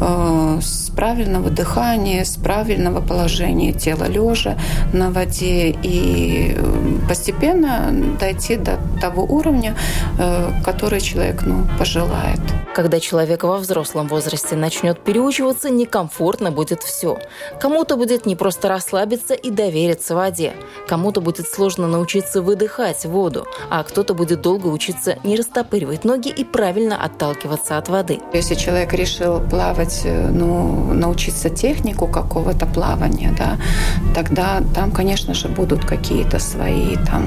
э, 0.00 0.58
с 0.62 0.85
правильного 0.96 1.50
дыхания, 1.50 2.24
с 2.24 2.36
правильного 2.36 3.00
положения 3.00 3.72
тела 3.72 4.04
лежа 4.04 4.56
на 4.92 5.10
воде 5.10 5.70
и 5.70 6.56
э, 6.56 7.08
постепенно 7.08 7.92
дойти 8.18 8.56
до 8.56 8.78
того 9.00 9.22
уровня, 9.22 9.76
э, 10.18 10.50
который 10.64 11.00
человек 11.00 11.42
ну, 11.44 11.66
пожелает. 11.78 12.40
Когда 12.74 13.00
человек 13.00 13.44
во 13.44 13.58
взрослом 13.58 14.08
возрасте 14.08 14.56
начнет 14.56 14.98
переучиваться, 15.00 15.70
некомфортно 15.70 16.50
будет 16.50 16.82
все. 16.82 17.18
Кому-то 17.60 17.96
будет 17.96 18.26
не 18.26 18.36
просто 18.36 18.68
расслабиться 18.68 19.34
и 19.34 19.50
довериться 19.50 20.14
воде. 20.14 20.52
Кому-то 20.88 21.20
будет 21.20 21.46
сложно 21.46 21.86
научиться 21.88 22.42
выдыхать 22.42 23.04
воду, 23.04 23.46
а 23.70 23.82
кто-то 23.82 24.14
будет 24.14 24.40
долго 24.40 24.66
учиться 24.66 25.18
не 25.24 25.36
растопыривать 25.36 26.04
ноги 26.04 26.28
и 26.28 26.44
правильно 26.44 27.02
отталкиваться 27.02 27.78
от 27.78 27.88
воды. 27.88 28.20
Если 28.32 28.54
человек 28.54 28.92
решил 28.92 29.40
плавать, 29.40 30.02
э, 30.04 30.28
ну, 30.28 30.85
научиться 30.94 31.50
технику 31.50 32.06
какого-то 32.06 32.66
плавания, 32.66 33.34
да, 33.38 33.58
тогда 34.14 34.62
там, 34.74 34.90
конечно 34.90 35.34
же, 35.34 35.48
будут 35.48 35.84
какие-то 35.84 36.38
свои 36.38 36.96
там 36.96 37.24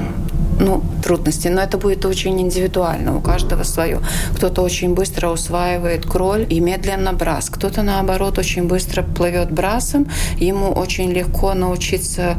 ну, 0.59 0.83
трудности, 1.03 1.47
но 1.47 1.61
это 1.61 1.77
будет 1.77 2.05
очень 2.05 2.39
индивидуально, 2.39 3.17
у 3.17 3.21
каждого 3.21 3.63
свое. 3.63 3.99
Кто-то 4.35 4.61
очень 4.61 4.93
быстро 4.93 5.29
усваивает 5.29 6.05
кроль 6.05 6.45
и 6.49 6.59
медленно 6.59 7.13
брас, 7.13 7.49
кто-то, 7.49 7.81
наоборот, 7.81 8.37
очень 8.37 8.67
быстро 8.67 9.03
плывет 9.03 9.51
брасом, 9.51 10.07
ему 10.37 10.71
очень 10.71 11.11
легко 11.11 11.53
научиться 11.53 12.37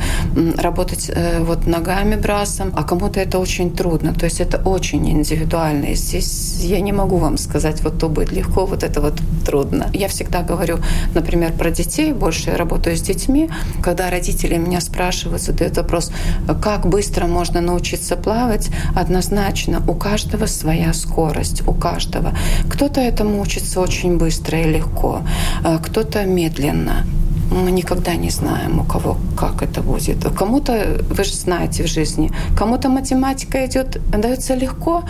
работать 0.56 1.10
э, 1.14 1.40
вот 1.40 1.66
ногами 1.66 2.16
брасом, 2.16 2.72
а 2.76 2.84
кому-то 2.84 3.20
это 3.20 3.38
очень 3.38 3.74
трудно, 3.74 4.14
то 4.14 4.26
есть 4.26 4.40
это 4.40 4.58
очень 4.64 5.08
индивидуально, 5.08 5.86
и 5.86 5.94
здесь 5.94 6.60
я 6.62 6.80
не 6.80 6.92
могу 6.92 7.16
вам 7.16 7.38
сказать, 7.38 7.82
вот 7.82 7.98
то 7.98 8.08
будет 8.08 8.32
легко, 8.32 8.66
вот 8.66 8.82
это 8.82 9.00
вот 9.00 9.14
трудно. 9.46 9.90
Я 9.92 10.08
всегда 10.08 10.42
говорю, 10.42 10.78
например, 11.14 11.52
про 11.52 11.70
детей, 11.70 12.12
больше 12.12 12.50
я 12.50 12.56
работаю 12.56 12.96
с 12.96 13.00
детьми, 13.00 13.50
когда 13.82 14.10
родители 14.10 14.56
меня 14.56 14.80
спрашивают, 14.80 15.42
задают 15.42 15.76
вопрос, 15.76 16.12
как 16.62 16.86
быстро 16.86 17.26
можно 17.26 17.60
научиться 17.60 18.09
научиться 18.10 18.16
плавать, 18.16 18.70
однозначно 18.96 19.82
у 19.88 19.94
каждого 19.94 20.46
своя 20.46 20.92
скорость, 20.92 21.62
у 21.68 21.72
каждого. 21.72 22.32
Кто-то 22.68 23.00
этому 23.00 23.40
учится 23.40 23.80
очень 23.80 24.18
быстро 24.18 24.58
и 24.58 24.72
легко, 24.72 25.22
а 25.64 25.78
кто-то 25.78 26.24
медленно 26.24 27.04
мы 27.50 27.72
никогда 27.72 28.16
не 28.16 28.30
знаем, 28.30 28.78
у 28.78 28.84
кого 28.84 29.16
как 29.36 29.62
это 29.62 29.82
будет. 29.82 30.24
Кому-то, 30.38 30.72
вы 31.10 31.24
же 31.24 31.32
знаете 31.32 31.82
в 31.82 31.86
жизни, 31.86 32.30
кому-то 32.56 32.88
математика 32.88 33.58
идет, 33.66 33.98
дается 34.10 34.54
легко, 34.54 35.02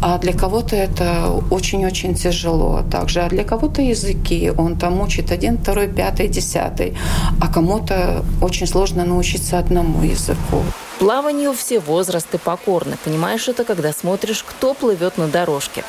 а 0.00 0.18
для 0.18 0.32
кого-то 0.32 0.76
это 0.76 1.42
очень-очень 1.50 2.14
тяжело. 2.14 2.82
Также, 2.90 3.20
а 3.20 3.28
для 3.28 3.44
кого-то 3.44 3.82
языки, 3.82 4.52
он 4.58 4.76
там 4.76 5.00
учит 5.00 5.32
один, 5.32 5.56
второй, 5.58 5.88
пятый, 5.88 6.28
десятый, 6.28 6.92
а 7.40 7.48
кому-то 7.48 8.22
очень 8.40 8.66
сложно 8.66 9.04
научиться 9.04 9.58
одному 9.58 10.04
языку. 10.04 10.62
Плаванию 10.98 11.52
все 11.52 11.78
возрасты 11.78 12.38
покорны. 12.38 12.96
Понимаешь 13.04 13.46
это, 13.46 13.64
когда 13.64 13.92
смотришь, 13.92 14.44
кто 14.44 14.74
плывет 14.74 15.16
на 15.16 15.28
дорожке. 15.28 15.84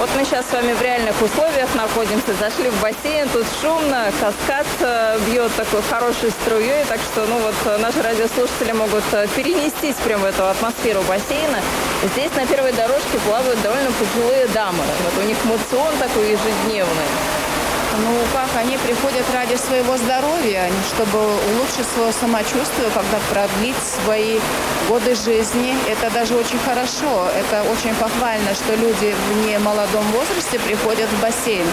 Вот 0.00 0.08
мы 0.16 0.24
сейчас 0.24 0.46
с 0.48 0.52
вами 0.52 0.72
в 0.72 0.82
реальных 0.82 1.14
условиях 1.22 1.68
находимся, 1.74 2.32
зашли 2.40 2.70
в 2.70 2.80
бассейн, 2.80 3.28
тут 3.28 3.44
шумно, 3.60 4.10
каскад 4.18 4.66
э, 4.80 5.18
бьет 5.26 5.54
такой 5.54 5.82
хорошей 5.82 6.30
струей, 6.30 6.84
так 6.88 6.98
что, 7.12 7.26
ну 7.26 7.38
вот, 7.38 7.54
э, 7.66 7.76
наши 7.78 8.00
радиослушатели 8.02 8.72
могут 8.72 9.04
э, 9.12 9.28
перенестись 9.36 9.96
прямо 10.02 10.24
в 10.24 10.26
эту 10.26 10.48
атмосферу 10.48 11.02
бассейна. 11.02 11.60
Здесь 12.14 12.34
на 12.34 12.46
первой 12.46 12.72
дорожке 12.72 13.18
плавают 13.26 13.60
довольно 13.62 13.90
пожилые 13.92 14.46
дамы. 14.48 14.82
Вот 15.04 15.22
у 15.22 15.28
них 15.28 15.36
мацион 15.44 15.94
такой 15.98 16.30
ежедневный. 16.30 17.39
Ну, 17.98 18.22
как 18.32 18.48
они 18.56 18.78
приходят 18.78 19.24
ради 19.34 19.56
своего 19.56 19.96
здоровья, 19.96 20.70
чтобы 20.94 21.18
улучшить 21.18 21.86
свое 21.92 22.12
самочувствие, 22.12 22.88
когда 22.94 23.18
продлить 23.30 23.76
свои 23.82 24.38
годы 24.88 25.14
жизни. 25.14 25.76
Это 25.88 26.10
даже 26.10 26.36
очень 26.36 26.58
хорошо. 26.60 27.28
Это 27.36 27.64
очень 27.70 27.94
похвально, 27.94 28.54
что 28.54 28.74
люди 28.76 29.14
в 29.28 29.46
немолодом 29.46 30.04
возрасте 30.12 30.58
приходят 30.60 31.08
в 31.08 31.20
бассейн. 31.20 31.66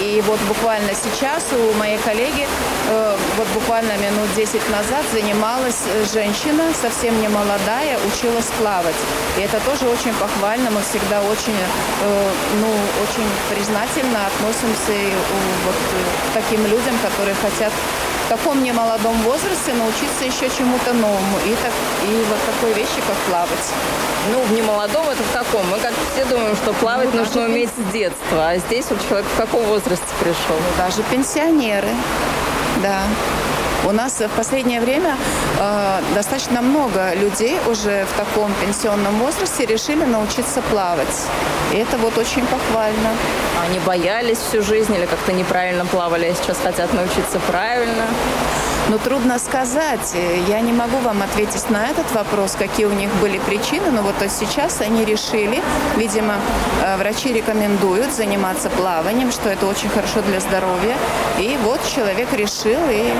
И 0.00 0.22
вот 0.26 0.38
буквально 0.48 0.92
сейчас 0.94 1.44
у 1.52 1.76
моей 1.78 1.98
коллеги, 1.98 2.46
э, 2.88 3.16
вот 3.36 3.48
буквально 3.48 3.96
минут 3.96 4.28
10 4.36 4.70
назад 4.70 5.04
занималась 5.12 5.82
женщина, 6.12 6.72
совсем 6.80 7.20
не 7.20 7.28
молодая, 7.28 7.98
училась 8.06 8.46
плавать. 8.58 8.94
И 9.36 9.40
это 9.40 9.58
тоже 9.60 9.88
очень 9.88 10.14
похвально. 10.14 10.70
Мы 10.70 10.82
всегда 10.82 11.20
очень, 11.22 11.58
э, 12.02 12.30
ну, 12.60 12.68
очень 13.02 13.28
признательно 13.50 14.26
относимся 14.26 14.92
и 14.92 15.12
вот 15.64 15.74
к 15.74 16.34
таким 16.34 16.64
людям, 16.66 16.96
которые 17.02 17.34
хотят 17.36 17.72
в 18.26 18.28
таком 18.28 18.62
немолодом 18.62 19.16
возрасте 19.22 19.72
научиться 19.72 20.24
еще 20.24 20.54
чему-то 20.54 20.92
новому. 20.92 21.38
И, 21.46 21.54
так, 21.62 21.72
и 22.06 22.24
вот 22.28 22.38
такой 22.44 22.74
вещи, 22.74 23.00
как 23.06 23.16
плавать. 23.28 23.72
Ну, 24.32 24.42
в 24.42 24.52
немолодом 24.52 25.08
это 25.08 25.22
в 25.22 25.32
каком? 25.32 25.66
Мы 25.70 25.78
как 25.78 25.92
все 26.12 26.24
думаем, 26.26 26.54
что 26.56 26.72
плавать 26.74 27.08
ну, 27.14 27.20
нужно 27.20 27.46
уметь 27.46 27.70
с 27.70 27.92
детства. 27.92 28.50
А 28.50 28.58
здесь 28.58 28.84
вот 28.90 28.98
человек 29.08 29.26
в 29.32 29.36
каком 29.38 29.64
возрасте 29.64 30.04
пришел? 30.20 30.56
Ну, 30.56 30.76
даже 30.76 31.02
пенсионеры, 31.10 31.88
да. 32.82 33.00
У 33.86 33.92
нас 33.92 34.20
в 34.20 34.28
последнее 34.36 34.80
время 34.80 35.16
э, 35.58 36.00
достаточно 36.14 36.60
много 36.60 37.14
людей 37.14 37.58
уже 37.70 38.06
в 38.06 38.16
таком 38.16 38.52
пенсионном 38.54 39.18
возрасте 39.18 39.66
решили 39.66 40.04
научиться 40.04 40.62
плавать. 40.62 41.26
И 41.72 41.76
это 41.76 41.96
вот 41.98 42.18
очень 42.18 42.44
похвально. 42.46 43.10
Они 43.64 43.78
боялись 43.80 44.38
всю 44.38 44.62
жизнь 44.62 44.94
или 44.94 45.06
как-то 45.06 45.32
неправильно 45.32 45.86
плавали, 45.86 46.26
а 46.26 46.34
сейчас 46.34 46.58
хотят 46.58 46.92
научиться 46.92 47.40
правильно? 47.46 48.06
Но 48.88 48.96
трудно 48.96 49.38
сказать. 49.38 50.14
Я 50.48 50.60
не 50.60 50.72
могу 50.72 50.96
вам 50.98 51.22
ответить 51.22 51.68
на 51.68 51.88
этот 51.88 52.10
вопрос, 52.12 52.56
какие 52.58 52.86
у 52.86 52.92
них 52.92 53.14
были 53.16 53.38
причины, 53.38 53.90
но 53.90 54.00
вот 54.02 54.14
сейчас 54.30 54.80
они 54.80 55.04
решили, 55.04 55.62
видимо, 55.96 56.36
э, 56.82 56.96
врачи 56.96 57.32
рекомендуют 57.32 58.12
заниматься 58.12 58.70
плаванием, 58.70 59.30
что 59.30 59.50
это 59.50 59.66
очень 59.66 59.90
хорошо 59.90 60.22
для 60.22 60.40
здоровья. 60.40 60.96
И 61.38 61.58
вот 61.62 61.80
человек 61.94 62.32
решил 62.32 62.80
и 62.90 63.12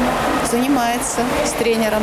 занимается 0.50 1.20
с 1.44 1.50
тренером. 1.52 2.02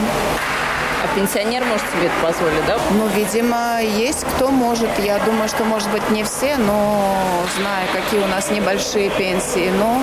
А 1.03 1.15
пенсионер 1.15 1.65
может 1.65 1.85
себе 1.91 2.05
это 2.05 2.27
позволить, 2.27 2.65
да? 2.67 2.77
Ну, 2.91 3.07
видимо, 3.07 3.81
есть 3.81 4.25
кто 4.25 4.49
может. 4.49 4.89
Я 4.99 5.17
думаю, 5.19 5.49
что, 5.49 5.63
может 5.63 5.89
быть, 5.91 6.07
не 6.11 6.23
все, 6.23 6.57
но 6.57 7.17
зная, 7.57 7.87
какие 7.93 8.21
у 8.21 8.27
нас 8.27 8.51
небольшие 8.51 9.09
пенсии, 9.09 9.71
но 9.79 10.01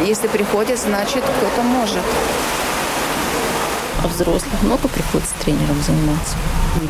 если 0.00 0.28
приходит, 0.28 0.78
значит, 0.78 1.22
кто-то 1.22 1.62
может. 1.62 2.02
А 4.02 4.08
взрослых 4.08 4.62
много 4.62 4.88
приходит 4.88 5.26
с 5.26 5.44
тренером 5.44 5.80
заниматься? 5.82 6.36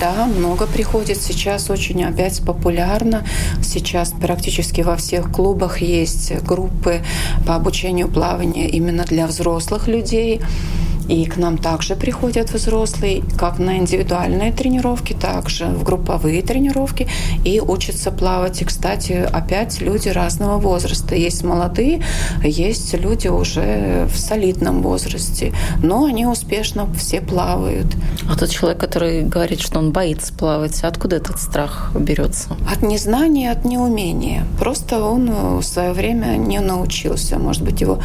Да, 0.01 0.27
много 0.27 0.67
приходит. 0.67 1.21
Сейчас 1.21 1.71
очень 1.71 2.03
опять 2.05 2.43
популярно. 2.45 3.25
Сейчас 3.63 4.13
практически 4.21 4.81
во 4.81 4.97
всех 4.97 5.31
клубах 5.31 5.81
есть 5.81 6.35
группы 6.43 7.03
по 7.47 7.55
обучению 7.55 8.09
плавания 8.09 8.69
именно 8.69 9.05
для 9.05 9.27
взрослых 9.27 9.87
людей. 9.87 10.41
И 11.09 11.27
к 11.27 11.37
нам 11.37 11.59
также 11.59 11.97
приходят 11.97 12.53
взрослые, 12.53 13.23
как 13.39 13.59
на 13.59 13.79
индивидуальные 13.79 14.53
тренировки, 14.53 15.13
так 15.13 15.51
же 15.51 15.67
в 15.67 15.83
групповые 15.85 16.43
тренировки 16.43 17.09
и 17.45 17.61
учатся 17.61 18.11
плавать. 18.11 18.63
И, 18.63 18.65
кстати, 18.65 19.13
опять 19.13 19.81
люди 19.81 20.09
разного 20.09 20.59
возраста. 20.59 21.15
Есть 21.15 21.45
молодые, 21.45 22.03
есть 22.43 22.95
люди 22.95 23.29
уже 23.29 24.09
в 24.13 24.19
солидном 24.19 24.83
возрасте, 24.83 25.53
но 25.83 26.05
они 26.05 26.27
успешно 26.27 26.89
все 26.95 27.21
плавают. 27.21 27.87
А 28.29 28.37
тот 28.37 28.51
человек, 28.51 28.81
который 28.81 29.23
говорит, 29.23 29.61
что 29.61 29.79
он 29.79 29.93
боится 29.93 30.33
плавать, 30.33 30.83
откуда 30.83 31.17
этот 31.17 31.39
страх 31.39 31.93
берется? 31.95 32.51
От 32.71 32.83
незнания, 32.83 33.51
от 33.51 33.65
неумения. 33.65 34.47
Просто 34.59 35.03
он 35.03 35.59
в 35.61 35.63
свое 35.63 35.93
время 35.93 36.37
не 36.37 36.61
научился. 36.61 37.39
Может 37.39 37.63
быть, 37.63 37.81
его 37.81 37.99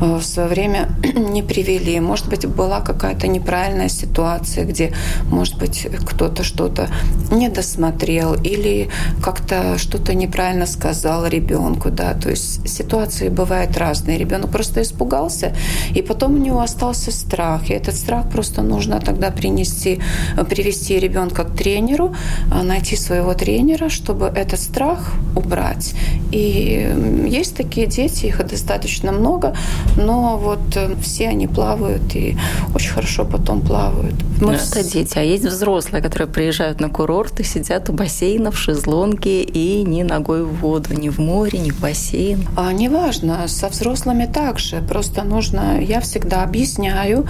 э, 0.00 0.18
в 0.18 0.24
свое 0.24 0.48
время 0.48 0.88
не 1.02 1.42
привели. 1.42 2.00
Может 2.00 2.28
быть, 2.28 2.45
была 2.46 2.80
какая-то 2.80 3.26
неправильная 3.28 3.88
ситуация, 3.88 4.64
где, 4.64 4.92
может 5.30 5.58
быть, 5.58 5.86
кто-то 6.06 6.42
что-то 6.42 6.88
не 7.30 7.48
досмотрел 7.48 8.34
или 8.34 8.88
как-то 9.22 9.78
что-то 9.78 10.14
неправильно 10.14 10.66
сказал 10.66 11.26
ребенку. 11.26 11.90
Да? 11.90 12.14
То 12.14 12.30
есть 12.30 12.68
ситуации 12.68 13.28
бывают 13.28 13.76
разные. 13.76 14.18
Ребенок 14.18 14.50
просто 14.50 14.82
испугался, 14.82 15.54
и 15.94 16.02
потом 16.02 16.34
у 16.34 16.38
него 16.38 16.60
остался 16.60 17.10
страх. 17.12 17.70
И 17.70 17.74
этот 17.74 17.94
страх 17.94 18.28
просто 18.30 18.62
нужно 18.62 19.00
тогда 19.00 19.30
принести, 19.30 20.00
привести 20.48 20.98
ребенка 20.98 21.44
к 21.44 21.56
тренеру, 21.56 22.14
а, 22.50 22.62
найти 22.62 22.96
своего 22.96 23.34
тренера, 23.34 23.88
чтобы 23.88 24.26
этот 24.26 24.60
страх 24.60 25.12
убрать. 25.34 25.94
И 26.32 27.26
есть 27.28 27.56
такие 27.56 27.86
дети, 27.86 28.26
их 28.26 28.46
достаточно 28.46 29.12
много, 29.12 29.54
но 29.96 30.36
вот 30.36 30.76
э, 30.76 30.94
все 31.02 31.28
они 31.28 31.46
плавают 31.46 32.14
и 32.14 32.35
очень 32.74 32.90
хорошо 32.90 33.24
потом 33.24 33.60
плавают. 33.60 34.14
Мы 34.40 34.54
это 34.54 34.84
дети, 34.84 35.18
а 35.18 35.22
есть 35.22 35.44
взрослые, 35.44 36.02
которые 36.02 36.28
приезжают 36.28 36.80
на 36.80 36.90
курорт 36.90 37.40
и 37.40 37.44
сидят 37.44 37.88
у 37.88 37.92
бассейна 37.92 38.50
в 38.50 38.58
шезлонге 38.58 39.42
и 39.42 39.82
ни 39.82 40.02
ногой 40.02 40.44
в 40.44 40.60
воду, 40.60 40.94
ни 40.94 41.08
в 41.08 41.18
море, 41.18 41.58
ни 41.58 41.70
в 41.70 41.80
бассейн. 41.80 42.46
А 42.56 42.72
неважно, 42.72 43.48
со 43.48 43.68
взрослыми 43.68 44.26
также. 44.26 44.82
Просто 44.82 45.22
нужно, 45.22 45.80
я 45.80 46.00
всегда 46.00 46.42
объясняю 46.42 47.26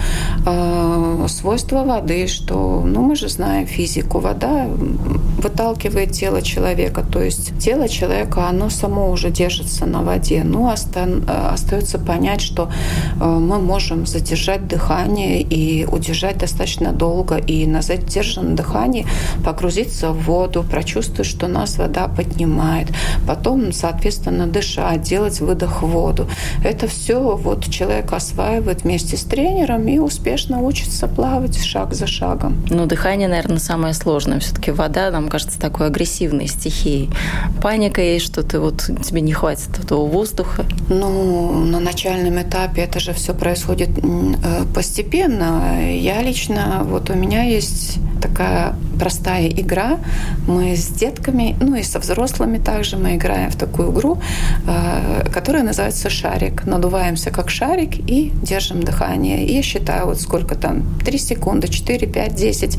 э, 0.46 1.26
свойства 1.28 1.84
воды, 1.84 2.26
что, 2.26 2.82
ну, 2.84 3.02
мы 3.02 3.14
же 3.16 3.28
знаем 3.28 3.66
физику, 3.66 4.18
вода 4.18 4.66
выталкивает 5.38 6.12
тело 6.12 6.42
человека, 6.42 7.02
то 7.02 7.22
есть 7.22 7.58
тело 7.58 7.88
человека, 7.88 8.48
оно 8.48 8.70
само 8.70 9.10
уже 9.10 9.30
держится 9.30 9.86
на 9.86 10.02
воде. 10.02 10.42
Ну, 10.44 10.66
оста 10.66 11.08
остается 11.52 11.98
понять, 11.98 12.40
что 12.40 12.68
э, 13.20 13.25
мы 13.25 13.58
можем 13.58 14.06
задержать 14.06 14.66
дыхание 14.66 14.96
и 15.05 15.87
удержать 15.91 16.38
достаточно 16.38 16.93
долго, 16.93 17.37
и 17.37 17.67
на 17.67 17.83
задержанном 17.83 18.57
дыхании 18.57 19.07
погрузиться 19.45 20.12
в 20.12 20.23
воду, 20.25 20.62
прочувствовать, 20.62 21.26
что 21.26 21.49
нас 21.49 21.79
вода 21.79 22.09
поднимает, 22.09 22.88
потом, 23.26 23.73
соответственно, 23.73 24.47
дышать, 24.47 25.03
делать 25.03 25.41
выдох 25.41 25.83
в 25.83 25.87
воду. 25.87 26.29
Это 26.65 26.87
все 26.87 27.37
вот 27.37 27.69
человек 27.69 28.12
осваивает 28.12 28.85
вместе 28.85 29.17
с 29.17 29.23
тренером 29.23 29.87
и 29.88 29.99
успешно 29.99 30.61
учится 30.61 31.09
плавать 31.09 31.59
шаг 31.62 31.95
за 31.95 32.07
шагом. 32.07 32.65
Ну, 32.71 32.87
дыхание, 32.87 33.29
наверное, 33.29 33.59
самое 33.59 33.95
сложное. 33.95 34.41
Все-таки 34.41 34.71
вода, 34.71 35.11
нам 35.11 35.29
кажется, 35.29 35.59
такой 35.61 35.87
агрессивной 35.87 36.47
стихией. 36.47 37.11
Паника 37.62 38.00
есть, 38.00 38.26
что 38.26 38.43
ты 38.43 38.61
вот 38.61 38.91
тебе 39.05 39.21
не 39.21 39.33
хватит 39.33 39.79
этого 39.83 40.07
воздуха. 40.07 40.65
Ну, 40.88 41.65
на 41.65 41.81
начальном 41.81 42.41
этапе 42.41 42.83
это 42.83 43.00
же 43.00 43.12
все 43.12 43.35
происходит 43.35 43.91
э, 43.99 44.65
постепенно. 44.87 45.90
Я 45.93 46.23
лично, 46.23 46.83
вот 46.85 47.11
у 47.11 47.14
меня 47.14 47.43
есть 47.43 47.99
такая 48.28 48.75
простая 48.99 49.49
игра. 49.49 49.99
Мы 50.49 50.76
с 50.76 50.88
детками, 50.88 51.56
ну 51.61 51.76
и 51.76 51.83
со 51.83 51.99
взрослыми 51.99 52.59
также 52.59 52.97
мы 52.97 53.16
играем 53.16 53.50
в 53.50 53.56
такую 53.56 53.92
игру, 53.92 54.18
э, 54.66 55.30
которая 55.33 55.62
называется 55.62 56.11
шарик. 56.11 56.66
Надуваемся 56.66 57.30
как 57.30 57.50
шарик 57.50 57.99
и 58.11 58.33
держим 58.42 58.83
дыхание. 58.83 59.47
И 59.47 59.54
я 59.54 59.62
считаю, 59.62 60.06
вот 60.06 60.21
сколько 60.21 60.54
там, 60.54 60.83
3 61.04 61.18
секунды, 61.18 61.68
4, 61.68 62.06
5, 62.06 62.35
10. 62.35 62.78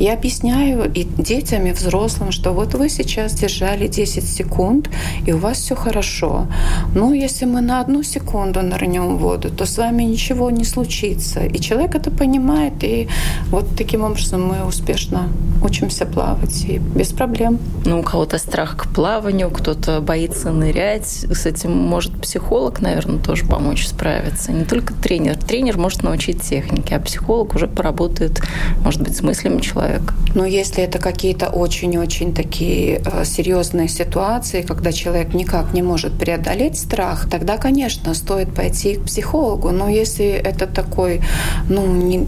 Я 0.00 0.14
объясняю 0.14 0.92
и 0.92 1.04
детям, 1.04 1.66
и 1.66 1.72
взрослым, 1.72 2.32
что 2.32 2.52
вот 2.52 2.74
вы 2.74 2.88
сейчас 2.88 3.32
держали 3.32 3.88
10 3.88 4.28
секунд, 4.28 4.90
и 5.26 5.32
у 5.32 5.38
вас 5.38 5.58
все 5.58 5.74
хорошо. 5.74 6.46
Но 6.94 7.14
если 7.14 7.46
мы 7.46 7.60
на 7.60 7.80
одну 7.80 8.02
секунду 8.02 8.62
нырнем 8.62 9.16
в 9.16 9.18
воду, 9.18 9.50
то 9.50 9.64
с 9.64 9.78
вами 9.78 10.04
ничего 10.04 10.50
не 10.50 10.64
случится. 10.64 11.40
И 11.40 11.58
человек 11.58 11.94
это 11.94 12.10
понимает, 12.10 12.84
и 12.84 13.08
вот 13.50 13.64
таким 13.76 14.04
образом 14.04 14.46
мы 14.48 14.64
успешно 14.84 15.30
учимся 15.62 16.04
плавать 16.04 16.66
и 16.66 16.76
без 16.78 17.08
проблем. 17.08 17.58
Ну, 17.86 18.00
у 18.00 18.02
кого-то 18.02 18.36
страх 18.36 18.76
к 18.76 18.94
плаванию, 18.94 19.48
кто-то 19.50 20.02
боится 20.02 20.50
нырять. 20.50 21.06
С 21.06 21.46
этим 21.46 21.72
может 21.72 22.12
психолог, 22.20 22.82
наверное, 22.82 23.18
тоже 23.18 23.46
помочь 23.46 23.86
справиться. 23.86 24.52
Не 24.52 24.64
только 24.64 24.92
тренер. 24.92 25.36
Тренер 25.38 25.78
может 25.78 26.02
научить 26.02 26.42
технике, 26.42 26.96
а 26.96 27.00
психолог 27.00 27.54
уже 27.54 27.66
поработает, 27.66 28.42
может 28.82 29.00
быть, 29.00 29.16
с 29.16 29.22
мыслями 29.22 29.62
человека. 29.62 30.12
Но 30.34 30.44
если 30.44 30.84
это 30.84 30.98
какие-то 30.98 31.46
очень-очень 31.46 32.34
такие 32.34 33.00
э, 33.02 33.24
серьезные 33.24 33.88
ситуации, 33.88 34.60
когда 34.60 34.92
человек 34.92 35.32
никак 35.32 35.72
не 35.72 35.80
может 35.80 36.12
преодолеть 36.12 36.78
страх, 36.78 37.26
тогда, 37.30 37.56
конечно, 37.56 38.12
стоит 38.12 38.54
пойти 38.54 38.96
к 38.96 39.04
психологу. 39.04 39.70
Но 39.70 39.88
если 39.88 40.26
это 40.26 40.66
такой, 40.66 41.22
ну, 41.70 41.86
не, 41.86 42.18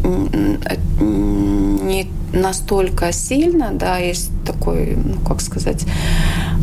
не 1.00 2.06
настолько 2.46 3.12
сильно, 3.12 3.70
да, 3.72 3.98
есть 3.98 4.30
такой, 4.46 4.96
ну, 4.96 5.18
как 5.26 5.40
сказать, 5.40 5.84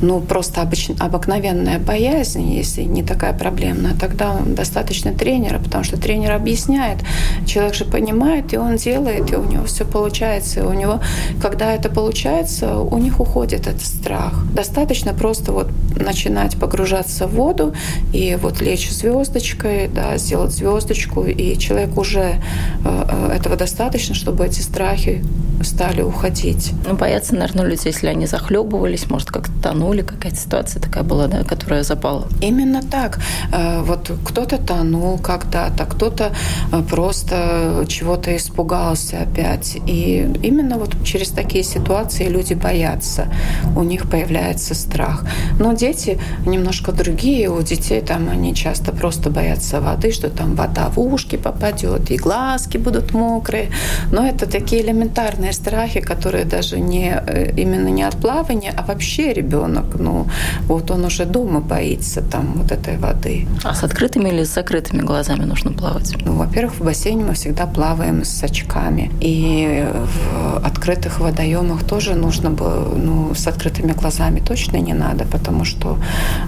ну, 0.02 0.22
просто 0.22 0.62
обыч... 0.62 0.92
обыкновенная 1.00 1.80
боязнь, 1.80 2.50
если 2.54 2.84
не 2.84 3.04
такая 3.04 3.34
проблемная, 3.34 3.94
тогда 4.00 4.40
достаточно 4.46 5.14
тренера, 5.14 5.60
потому 5.60 5.84
что 5.84 5.98
тренер 5.98 6.32
объясняет, 6.32 7.00
человек 7.46 7.74
же 7.76 7.86
понимает, 7.86 8.54
и 8.54 8.58
он 8.58 8.78
делает, 8.78 9.32
и 9.32 9.36
у 9.36 9.44
него 9.44 9.66
все 9.66 9.86
получается, 9.86 10.62
и 10.62 10.64
у 10.64 10.74
него, 10.74 11.02
когда 11.42 11.74
это 11.74 11.90
получается, 11.90 12.80
у 12.80 12.98
них 12.98 13.20
уходит 13.20 13.68
этот 13.68 13.86
страх. 13.86 14.34
Достаточно 14.54 15.14
просто 15.14 15.52
вот 15.52 15.68
начинать 15.96 16.58
погружаться 16.58 17.28
в 17.28 17.36
воду 17.36 17.74
и 18.14 18.38
вот 18.42 18.62
лечь 18.62 18.90
звездочкой, 18.90 19.90
да, 19.90 20.18
сделать 20.18 20.54
звездочку, 20.54 21.24
и 21.26 21.58
человек 21.58 21.98
уже 21.98 22.20
э, 22.22 23.06
э, 23.10 23.36
этого 23.36 23.56
достаточно, 23.56 24.16
чтобы 24.16 24.46
эти 24.46 24.62
страхи 24.62 25.24
стали 25.64 26.02
уходить. 26.02 26.74
Ну, 26.88 26.96
боятся, 26.96 27.36
наверное, 27.36 27.66
люди, 27.66 27.88
если 27.88 28.08
они 28.08 28.26
захлебывались, 28.26 29.10
может, 29.10 29.32
как-то 29.32 29.54
тонули, 29.62 30.02
какая-то 30.02 30.38
ситуация 30.38 30.82
такая 30.82 31.04
была, 31.04 31.28
да, 31.28 31.44
которая 31.44 31.84
запала. 31.84 32.28
Именно 32.42 32.82
так. 32.82 33.20
Э, 33.52 33.82
вот 33.82 34.12
кто-то 34.26 34.58
тонул 34.58 35.18
когда-то, 35.18 35.86
кто-то 35.86 36.32
э, 36.72 36.82
просто 36.90 37.86
чего-то 37.88 38.36
испугался 38.36 39.22
опять. 39.22 39.78
И 39.88 40.30
именно 40.44 40.78
вот 40.78 40.96
через 41.04 41.30
такие 41.30 41.64
ситуации 41.64 42.28
люди 42.28 42.54
боятся. 42.54 43.28
У 43.76 43.84
них 43.84 44.10
появляется 44.10 44.76
страх. 44.76 45.26
Но 45.60 45.74
дети 45.74 46.20
немножко 46.46 46.92
другие. 46.92 47.50
У 47.50 47.62
детей 47.62 48.02
там 48.02 48.30
они 48.30 48.54
часто 48.54 48.92
просто 48.92 49.30
боятся 49.30 49.82
воды, 49.82 50.12
что 50.12 50.30
там 50.30 50.56
вода 50.56 50.90
в 50.90 51.00
ушки 51.00 51.38
попадет, 51.38 52.12
и 52.12 52.18
глазки 52.18 52.78
будут 52.78 53.14
мокрые. 53.14 53.70
Но 54.12 54.26
это 54.26 54.46
такие 54.46 54.82
элементарные 54.82 55.53
страхи, 55.54 56.02
которые 56.02 56.46
даже 56.46 56.80
не 56.80 57.14
э, 57.16 57.54
именно 57.58 57.90
не 57.90 58.04
от 58.04 58.16
плавания, 58.16 58.74
а 58.76 58.84
вообще 58.84 59.34
ребенок, 59.34 59.86
ну, 60.00 60.28
вот 60.68 60.92
он 60.92 61.06
уже 61.06 61.26
дома 61.26 61.60
боится 61.60 62.22
там 62.22 62.54
вот 62.56 62.72
этой 62.72 62.98
воды. 62.98 63.48
А 63.64 63.74
с 63.74 63.84
открытыми 63.84 64.30
или 64.30 64.44
с 64.44 64.54
закрытыми 64.54 65.02
глазами 65.02 65.46
нужно 65.46 65.72
плавать? 65.72 66.16
Ну, 66.26 66.34
во-первых, 66.34 66.76
в 66.80 66.84
бассейне 66.84 67.24
мы 67.24 67.34
всегда 67.34 67.66
плаваем 67.66 68.24
с 68.24 68.44
очками. 68.44 69.12
И 69.22 69.86
в 69.94 70.66
открытых 70.66 71.20
водоемах 71.20 71.84
тоже 71.84 72.16
нужно 72.16 72.50
было, 72.50 72.96
ну, 72.96 73.34
с 73.36 73.48
открытыми 73.48 73.94
глазами 73.94 74.40
точно 74.40 74.78
не 74.78 74.94
надо, 74.94 75.26
потому 75.26 75.66
что, 75.66 75.98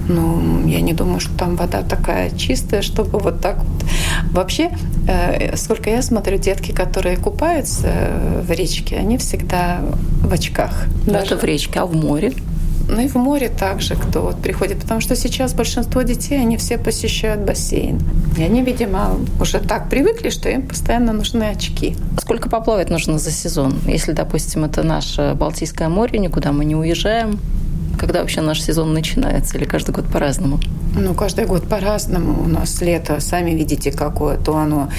ну, 0.10 0.68
я 0.68 0.82
не 0.82 0.94
думаю, 0.94 1.20
что 1.20 1.38
там 1.38 1.56
вода 1.56 1.82
такая 1.82 2.30
чистая, 2.32 2.82
чтобы 2.82 3.20
вот 3.20 3.42
так 3.42 3.58
вот. 3.58 3.86
Вообще, 4.32 4.70
э, 5.08 5.56
сколько 5.58 5.90
я 5.90 6.02
смотрю, 6.02 6.38
детки, 6.38 6.72
которые 6.72 7.18
купаются 7.18 7.88
в 8.42 8.52
речке, 8.52 8.95
они 8.96 9.18
всегда 9.18 9.82
в 10.22 10.32
очках. 10.32 10.86
Ну, 11.06 11.14
Даже... 11.14 11.26
Это 11.26 11.38
в 11.38 11.44
речке, 11.44 11.80
а 11.80 11.86
в 11.86 11.96
море? 11.96 12.34
Ну 12.88 13.02
и 13.02 13.08
в 13.08 13.16
море 13.16 13.50
также 13.50 13.96
кто 13.96 14.22
вот 14.22 14.42
приходит, 14.42 14.80
потому 14.80 15.02
что 15.02 15.16
сейчас 15.16 15.54
большинство 15.54 16.04
детей, 16.04 16.40
они 16.40 16.58
все 16.58 16.78
посещают 16.78 17.42
бассейн. 17.42 18.00
И 18.38 18.44
они, 18.44 18.62
видимо, 18.62 19.18
уже 19.40 19.60
так 19.60 19.90
привыкли, 19.90 20.30
что 20.30 20.50
им 20.50 20.68
постоянно 20.68 21.12
нужны 21.12 21.44
очки. 21.46 21.96
Сколько 22.20 22.50
поплавать 22.50 22.90
нужно 22.90 23.18
за 23.18 23.32
сезон? 23.32 23.80
Если, 23.88 24.12
допустим, 24.12 24.66
это 24.66 24.84
наше 24.84 25.34
Балтийское 25.36 25.90
море, 25.90 26.20
никуда 26.20 26.52
мы 26.52 26.64
не 26.64 26.76
уезжаем, 26.76 27.40
Когда 27.98 28.22
вообще 28.22 28.42
наш 28.42 28.62
сезон 28.62 28.94
начинается 28.94 29.58
или 29.58 29.66
каждый 29.66 29.92
год 29.92 30.06
по-разному? 30.06 30.60
Ну, 30.96 31.14
каждый 31.14 31.46
год 31.46 31.68
по-разному. 31.68 32.44
У 32.44 32.48
нас 32.48 32.82
лето, 32.82 33.20
сами 33.20 33.52
видите, 33.52 33.92
какое. 33.92 34.38
То 34.38 34.58
оно 34.58 34.90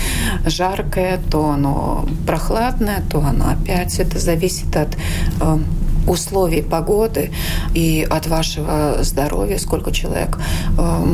жаркое, 0.45 1.19
то 1.31 1.51
оно 1.51 2.07
прохладное, 2.27 3.03
то 3.11 3.21
оно 3.21 3.51
опять. 3.51 3.99
Это 3.99 4.19
зависит 4.19 4.77
от 4.77 4.97
э, 5.41 5.59
условий 6.07 6.63
погоды 6.63 7.31
и 7.75 8.07
от 8.09 8.27
вашего 8.27 8.99
здоровья, 9.03 9.59
сколько 9.59 9.93
человек 9.93 10.39
э, 10.79 11.05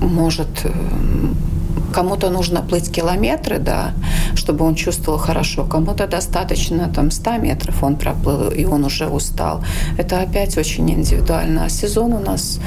может 0.00 0.64
э, 0.64 0.72
Кому-то 1.94 2.28
нужно 2.28 2.60
плыть 2.60 2.90
километры, 2.90 3.58
да, 3.58 3.92
чтобы 4.34 4.64
он 4.64 4.74
чувствовал 4.74 5.16
хорошо. 5.16 5.64
Кому-то 5.64 6.08
достаточно 6.08 6.92
там 6.92 7.12
100 7.12 7.36
метров 7.36 7.84
он 7.84 7.96
проплыл, 7.96 8.50
и 8.50 8.64
он 8.64 8.84
уже 8.84 9.06
устал. 9.06 9.62
Это 9.96 10.20
опять 10.20 10.58
очень 10.58 10.90
индивидуально. 10.90 11.66
А 11.66 11.68
сезон 11.68 12.12
у 12.12 12.18
нас 12.18 12.58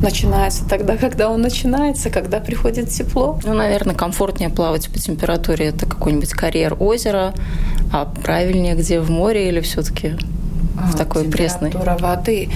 начинается 0.00 0.64
тогда, 0.68 0.96
когда 0.96 1.28
он 1.28 1.40
начинается, 1.40 2.08
когда 2.08 2.38
приходит 2.38 2.90
тепло. 2.90 3.40
Ну, 3.44 3.52
наверное, 3.52 3.96
комфортнее 3.96 4.48
плавать 4.48 4.88
по 4.90 4.98
температуре. 4.98 5.66
Это 5.66 5.86
какой-нибудь 5.86 6.30
карьер 6.30 6.76
озера, 6.78 7.34
а 7.92 8.04
правильнее 8.04 8.76
где 8.76 9.00
в 9.00 9.10
море 9.10 9.48
или 9.48 9.60
все-таки 9.60 10.16
в 10.74 10.96
такой 10.96 11.24
пресной. 11.24 11.70
Температура 11.70 12.08
воды. 12.08 12.48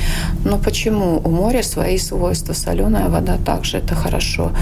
Но 0.44 0.58
почему? 0.58 1.20
У 1.24 1.30
моря 1.30 1.62
свои 1.62 1.98
свойства. 1.98 2.52
Соленая 2.54 3.08
вода 3.08 3.36
также 3.36 3.78
это 3.78 3.94
хорошо. 3.94 4.52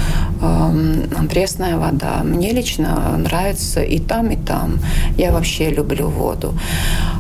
Пресная 1.31 1.77
вода. 1.77 2.23
Мне 2.25 2.53
лично 2.53 3.17
нравится 3.17 3.83
и 3.83 3.99
там, 3.99 4.31
и 4.31 4.37
там. 4.37 4.79
Я 5.17 5.33
вообще 5.33 5.71
люблю 5.71 6.09
воду. 6.09 6.55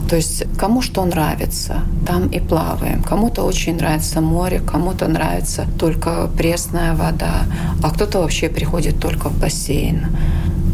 То 0.08 0.16
есть 0.16 0.44
кому 0.58 0.82
что 0.82 1.04
нравится, 1.04 1.82
там 2.06 2.28
и 2.28 2.38
плаваем. 2.38 3.02
Кому-то 3.02 3.42
очень 3.42 3.76
нравится 3.76 4.20
море, 4.20 4.60
кому-то 4.60 5.08
нравится 5.08 5.66
только 5.78 6.28
пресная 6.36 6.94
вода, 6.94 7.44
а 7.82 7.90
кто-то 7.90 8.20
вообще 8.20 8.48
приходит 8.48 9.00
только 9.00 9.28
в 9.28 9.40
бассейн. 9.40 10.06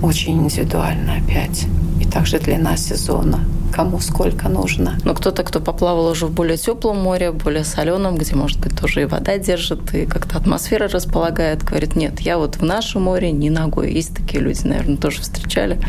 Очень 0.03 0.43
индивидуально 0.43 1.15
опять. 1.25 1.67
Также 2.13 2.39
длина 2.39 2.77
сезона 2.77 3.41
кому 3.71 4.01
сколько 4.01 4.49
нужно. 4.49 4.99
Но 5.05 5.15
кто-то, 5.15 5.43
кто 5.43 5.61
поплавал 5.61 6.07
уже 6.07 6.27
в 6.27 6.33
более 6.33 6.57
теплом 6.57 6.99
море, 6.99 7.33
более 7.33 7.65
соленом, 7.65 8.17
где, 8.17 8.35
может 8.35 8.61
быть, 8.61 8.79
тоже 8.79 9.03
и 9.03 9.05
вода 9.05 9.39
держит, 9.39 9.95
и 9.95 10.07
как-то 10.07 10.39
атмосфера 10.39 10.89
располагает, 10.89 11.63
говорит, 11.63 11.97
нет, 11.97 12.21
я 12.21 12.39
вот 12.39 12.57
в 12.57 12.65
нашем 12.65 13.03
море 13.03 13.33
не 13.33 13.51
ногой. 13.51 13.93
Есть 13.93 14.15
такие 14.15 14.43
люди, 14.43 14.67
наверное, 14.67 14.97
тоже 14.97 15.21
встречали? 15.23 15.81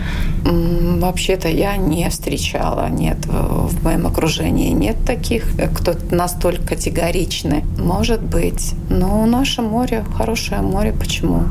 Вообще-то 0.43 1.47
я 1.49 1.75
не 1.77 2.09
встречала, 2.09 2.87
нет, 2.89 3.25
в 3.25 3.83
моем 3.83 4.07
окружении 4.07 4.71
нет 4.71 4.97
таких, 5.05 5.45
кто 5.75 5.95
настолько 6.11 6.75
категоричны. 6.75 7.65
Может 7.77 8.21
быть, 8.21 8.73
но 8.89 9.25
наше 9.25 9.61
море, 9.61 10.05
хорошее 10.15 10.61
море, 10.61 10.93
почему? 10.93 11.43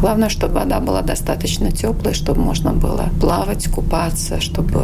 Главное, 0.00 0.28
чтобы 0.28 0.54
вода 0.54 0.80
была 0.80 1.02
достаточно 1.02 1.70
теплой, 1.70 2.14
чтобы 2.14 2.40
можно 2.40 2.72
было 2.72 3.08
плавать, 3.20 3.68
купаться, 3.70 4.40
чтобы 4.40 4.82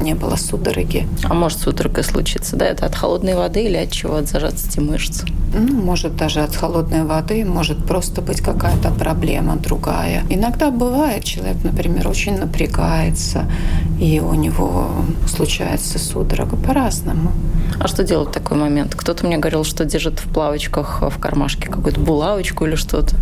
не 0.00 0.14
было 0.14 0.36
судороги. 0.36 1.06
А 1.24 1.34
может 1.34 1.58
судорога 1.58 2.02
случиться, 2.02 2.56
да? 2.56 2.66
Это 2.66 2.86
от 2.86 2.94
холодной 2.94 3.34
воды 3.34 3.64
или 3.64 3.76
от 3.76 3.90
чего? 3.90 4.16
От 4.16 4.28
зажатости 4.28 4.80
мышц? 4.80 5.22
Ну, 5.54 5.74
может 5.82 6.16
даже 6.16 6.40
от 6.40 6.54
холодной 6.54 7.04
воды, 7.04 7.44
может 7.44 7.84
просто 7.84 8.22
быть 8.22 8.40
какая-то 8.40 8.90
проблема 8.92 9.56
другая. 9.56 10.22
Иногда 10.28 10.70
бывает, 10.70 11.24
человек, 11.24 11.58
например, 11.64 12.08
очень 12.08 12.38
напрягается, 12.38 13.50
и 14.00 14.20
у 14.20 14.34
него 14.34 14.90
случается 15.26 15.98
судорога 15.98 16.56
по-разному. 16.56 17.32
А 17.78 17.88
что 17.88 18.04
делать 18.04 18.28
в 18.28 18.32
такой 18.32 18.56
момент? 18.56 18.94
Кто-то 18.94 19.26
мне 19.26 19.38
говорил, 19.38 19.64
что 19.64 19.84
держит 19.84 20.20
в 20.20 20.32
плавочках 20.32 21.02
в 21.02 21.18
кармашке 21.18 21.68
какую-то 21.68 22.00
булавочку 22.00 22.64
или 22.66 22.76
что-то. 22.76 23.16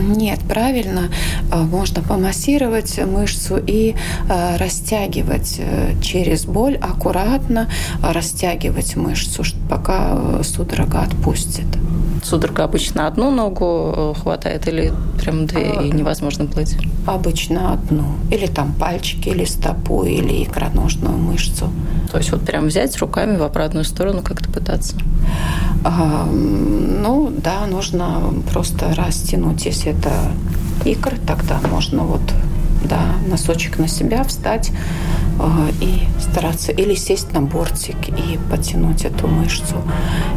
Нет, 0.00 0.40
правильно. 0.48 1.10
А, 1.50 1.62
можно 1.62 2.02
помассировать 2.02 2.98
мышцу 2.98 3.56
и 3.64 3.94
а, 4.28 4.56
растягивать 4.58 5.56
э, 5.58 5.94
через 6.02 6.44
боль, 6.44 6.76
аккуратно 6.76 7.68
растягивать 8.02 8.96
мышцу, 8.96 9.44
пока 9.68 10.18
э, 10.18 10.42
судорога 10.44 11.02
отпустит. 11.02 11.66
Судорога 12.22 12.64
обычно 12.64 13.06
одну 13.06 13.30
ногу 13.30 13.92
э, 13.96 14.20
хватает 14.20 14.68
или 14.68 14.92
прям 15.20 15.46
две, 15.46 15.74
и 15.86 15.90
невозможно 15.90 16.46
плыть? 16.46 16.76
Обычно 17.06 17.72
одну. 17.72 18.04
Или 18.30 18.46
там 18.46 18.72
пальчики, 18.72 19.28
или 19.28 19.44
стопу, 19.44 20.04
или 20.04 20.44
икроножную 20.44 21.16
мышцу. 21.18 21.70
То 22.10 22.18
есть 22.18 22.30
вот 22.30 22.42
прям 22.42 22.66
взять 22.66 22.96
руками 22.98 23.36
в 23.36 23.42
обратную 23.42 23.84
сторону 23.84 24.22
как-то 24.22 24.50
пытаться? 24.50 24.96
А, 25.84 26.26
ну 26.26 27.32
да, 27.36 27.66
нужно 27.66 28.32
просто 28.52 28.94
растянуть, 28.94 29.64
если 29.66 29.92
это 29.92 30.10
икры, 30.84 31.16
тогда 31.26 31.60
можно 31.70 32.02
вот 32.02 32.22
да, 32.84 33.00
носочек 33.28 33.78
на 33.78 33.88
себя 33.88 34.24
встать 34.24 34.72
э, 35.38 35.70
и 35.80 36.02
стараться 36.20 36.72
или 36.72 36.94
сесть 36.94 37.32
на 37.32 37.40
бортик 37.40 38.08
и 38.08 38.38
потянуть 38.50 39.04
эту 39.04 39.28
мышцу. 39.28 39.76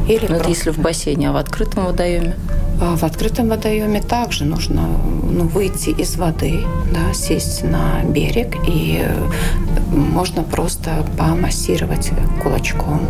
Или 0.08 0.22
Но 0.22 0.36
просто... 0.36 0.50
если 0.50 0.70
в 0.72 0.80
бассейне, 0.80 1.30
а 1.30 1.34
в 1.34 1.38
открытом 1.38 1.86
водоеме? 1.86 2.36
А 2.82 2.96
в 2.96 3.04
открытом 3.04 3.50
водоеме 3.50 4.02
также 4.02 4.46
нужно 4.46 4.88
ну, 5.30 5.46
выйти 5.46 5.90
из 5.90 6.16
воды, 6.18 6.64
да, 6.94 7.14
сесть 7.14 7.64
на 7.64 8.04
берег 8.04 8.56
и 8.68 9.02
э, 9.02 9.92
можно 9.92 10.44
просто 10.44 11.06
помассировать 11.18 12.12
кулачком, 12.42 13.02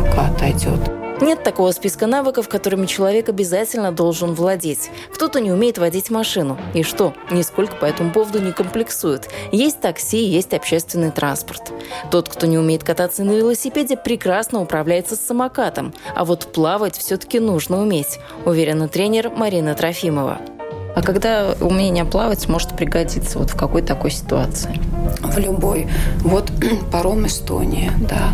пока 0.00 0.26
отойдет. 0.28 1.05
Нет 1.20 1.42
такого 1.42 1.72
списка 1.72 2.06
навыков, 2.06 2.48
которыми 2.48 2.84
человек 2.84 3.30
обязательно 3.30 3.90
должен 3.90 4.34
владеть. 4.34 4.90
Кто-то 5.14 5.40
не 5.40 5.50
умеет 5.50 5.78
водить 5.78 6.10
машину. 6.10 6.58
И 6.74 6.82
что? 6.82 7.14
Нисколько 7.30 7.76
по 7.76 7.86
этому 7.86 8.12
поводу 8.12 8.40
не 8.40 8.52
комплексует. 8.52 9.30
Есть 9.50 9.80
такси, 9.80 10.22
есть 10.22 10.52
общественный 10.52 11.10
транспорт. 11.10 11.72
Тот, 12.10 12.28
кто 12.28 12.46
не 12.46 12.58
умеет 12.58 12.84
кататься 12.84 13.24
на 13.24 13.32
велосипеде, 13.32 13.96
прекрасно 13.96 14.60
управляется 14.60 15.16
с 15.16 15.20
самокатом. 15.20 15.94
А 16.14 16.26
вот 16.26 16.52
плавать 16.52 16.98
все-таки 16.98 17.40
нужно 17.40 17.80
уметь, 17.80 18.18
уверена 18.44 18.86
тренер 18.86 19.30
Марина 19.30 19.74
Трофимова. 19.74 20.38
А 20.96 21.02
когда 21.02 21.54
умение 21.60 22.06
плавать 22.06 22.48
может 22.48 22.74
пригодиться 22.74 23.38
вот 23.38 23.50
в 23.50 23.56
какой 23.56 23.82
такой 23.82 24.10
ситуации? 24.10 24.80
В 25.22 25.38
любой. 25.38 25.88
Вот 26.20 26.50
паром 26.92 27.26
Эстония, 27.26 27.92
да. 28.08 28.32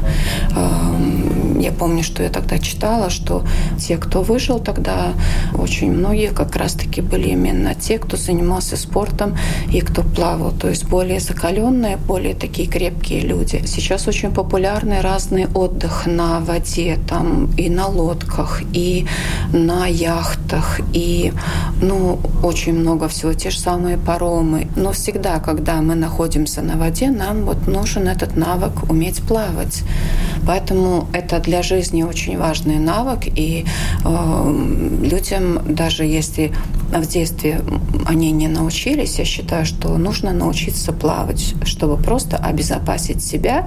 Я 1.63 1.71
помню, 1.71 2.03
что 2.03 2.25
я 2.25 2.29
тогда 2.29 2.59
читала, 2.59 3.09
что 3.09 3.45
те, 3.79 3.97
кто 3.97 4.23
выжил 4.23 4.59
тогда, 4.59 5.13
очень 5.55 5.93
многие 5.93 6.33
как 6.33 6.57
раз-таки 6.57 7.01
были 7.01 7.29
именно 7.29 7.77
те, 7.77 7.99
кто 7.99 8.17
занимался 8.17 8.77
спортом 8.77 9.37
и 9.73 9.81
кто 9.81 10.03
плавал. 10.03 10.51
То 10.51 10.69
есть 10.69 10.89
более 10.89 11.21
закаленные, 11.21 11.97
более 11.97 12.35
такие 12.35 12.69
крепкие 12.69 13.21
люди. 13.21 13.63
Сейчас 13.67 14.09
очень 14.09 14.33
популярный 14.33 15.01
разный 15.03 15.47
отдых 15.47 16.07
на 16.07 16.41
воде, 16.41 16.99
там 17.09 17.49
и 17.57 17.71
на 17.71 17.87
лодках, 17.87 18.63
и 18.73 19.07
на 19.53 19.87
яхтах, 19.87 20.81
и 20.93 21.33
ну, 21.81 22.19
очень 22.43 22.75
много 22.75 23.07
всего, 23.07 23.35
те 23.35 23.51
же 23.51 23.59
самые 23.61 23.99
паромы. 23.99 24.67
Но 24.75 24.91
всегда, 24.91 25.39
когда 25.39 25.81
мы 25.81 25.95
находимся 25.95 26.61
на 26.63 26.77
воде, 26.77 27.11
нам 27.11 27.45
вот 27.45 27.69
нужен 27.69 28.09
этот 28.09 28.37
навык 28.37 28.91
уметь 28.91 29.23
плавать. 29.23 29.85
Поэтому 30.45 31.07
это 31.13 31.39
для 31.39 31.52
жизни 31.61 32.03
очень 32.03 32.39
важный 32.39 32.79
навык, 32.79 33.27
и 33.27 33.67
э, 34.05 34.99
людям, 35.03 35.61
даже 35.69 36.05
если 36.05 36.53
в 36.91 37.07
детстве 37.07 37.61
они 38.07 38.31
не 38.33 38.49
научились, 38.49 39.19
я 39.19 39.25
считаю, 39.25 39.67
что 39.67 39.97
нужно 39.99 40.33
научиться 40.33 40.93
плавать, 40.93 41.55
чтобы 41.65 41.97
просто 41.97 42.37
обезопасить 42.37 43.23
себя 43.23 43.67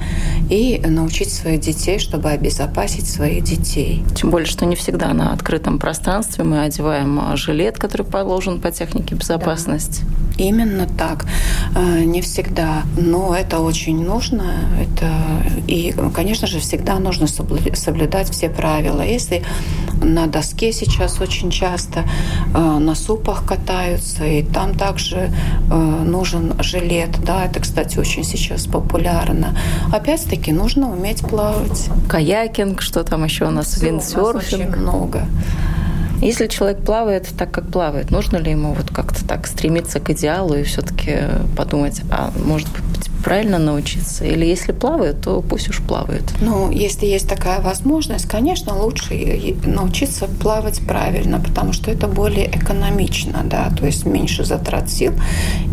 и 0.50 0.82
научить 0.86 1.32
своих 1.32 1.60
детей, 1.60 2.00
чтобы 2.00 2.30
обезопасить 2.30 3.08
своих 3.08 3.43
детей. 3.43 4.04
Тем 4.15 4.30
более, 4.30 4.48
что 4.48 4.65
не 4.65 4.76
всегда 4.76 5.13
на 5.13 5.34
открытом 5.34 5.80
пространстве 5.80 6.43
мы 6.43 6.62
одеваем 6.62 7.36
жилет, 7.36 7.78
который 7.78 8.06
положен 8.06 8.62
по 8.62 8.71
технике 8.71 9.15
безопасности. 9.15 10.04
Да. 10.04 10.43
Именно 10.43 10.88
так. 10.98 11.26
Э, 11.76 12.04
не 12.04 12.21
всегда, 12.21 12.84
но 12.98 13.36
это 13.36 13.60
очень 13.60 14.04
нужно. 14.04 14.43
Это 14.80 15.12
и, 15.67 15.93
конечно 16.13 16.48
же, 16.48 16.60
всегда 16.60 17.00
нужно 17.00 17.28
соблюдать 17.75 18.29
все 18.29 18.49
правила. 18.49 19.01
Если 19.01 19.43
на 20.01 20.27
доске 20.27 20.71
сейчас 20.71 21.19
очень 21.19 21.51
часто 21.51 22.03
э, 22.53 22.59
на 22.59 22.95
супах 22.95 23.45
катаются, 23.45 24.25
и 24.25 24.43
там 24.43 24.75
также 24.75 25.31
э, 25.71 25.75
нужен 25.75 26.53
жилет. 26.61 27.11
Да, 27.23 27.45
это, 27.45 27.59
кстати, 27.59 27.97
очень 27.97 28.23
сейчас 28.23 28.67
популярно. 28.67 29.57
Опять-таки 29.93 30.51
нужно 30.51 30.91
уметь 30.91 31.21
плавать. 31.21 31.89
Каякинг, 32.09 32.81
что 32.81 33.03
там 33.03 33.23
еще 33.23 33.45
у 33.45 33.51
нас, 33.51 33.81
виндсерфинг. 33.81 34.35
Очень 34.35 34.67
много. 34.67 35.27
Если 36.21 36.47
человек 36.47 36.83
плавает 36.83 37.27
так, 37.38 37.51
как 37.51 37.67
плавает, 37.67 38.09
нужно 38.09 38.38
ли 38.38 38.51
ему 38.51 38.73
вот 38.73 38.89
как-то 38.89 39.25
так 39.27 39.45
стремиться 39.47 39.99
к 39.99 40.09
идеалу 40.11 40.55
и 40.55 40.63
все-таки 40.63 41.17
подумать, 41.57 42.01
а 42.09 42.31
может 42.43 42.69
быть 42.69 42.85
правильно 43.25 43.57
научиться? 43.57 44.23
Или 44.23 44.45
если 44.45 44.71
плавают, 44.71 45.21
то 45.21 45.41
пусть 45.41 45.69
уж 45.69 45.81
плавают? 45.81 46.31
Ну, 46.41 46.69
если 46.69 47.07
есть 47.07 47.27
такая 47.27 47.59
возможность, 47.59 48.27
конечно, 48.27 48.75
лучше 48.75 49.55
научиться 49.65 50.27
плавать 50.27 50.79
правильно, 50.88 51.39
потому 51.39 51.73
что 51.73 51.89
это 51.91 52.07
более 52.07 52.45
экономично, 52.45 53.41
да, 53.43 53.71
то 53.75 53.88
есть 53.88 54.05
меньше 54.05 54.45
затрат 54.45 54.89
сил 54.91 55.13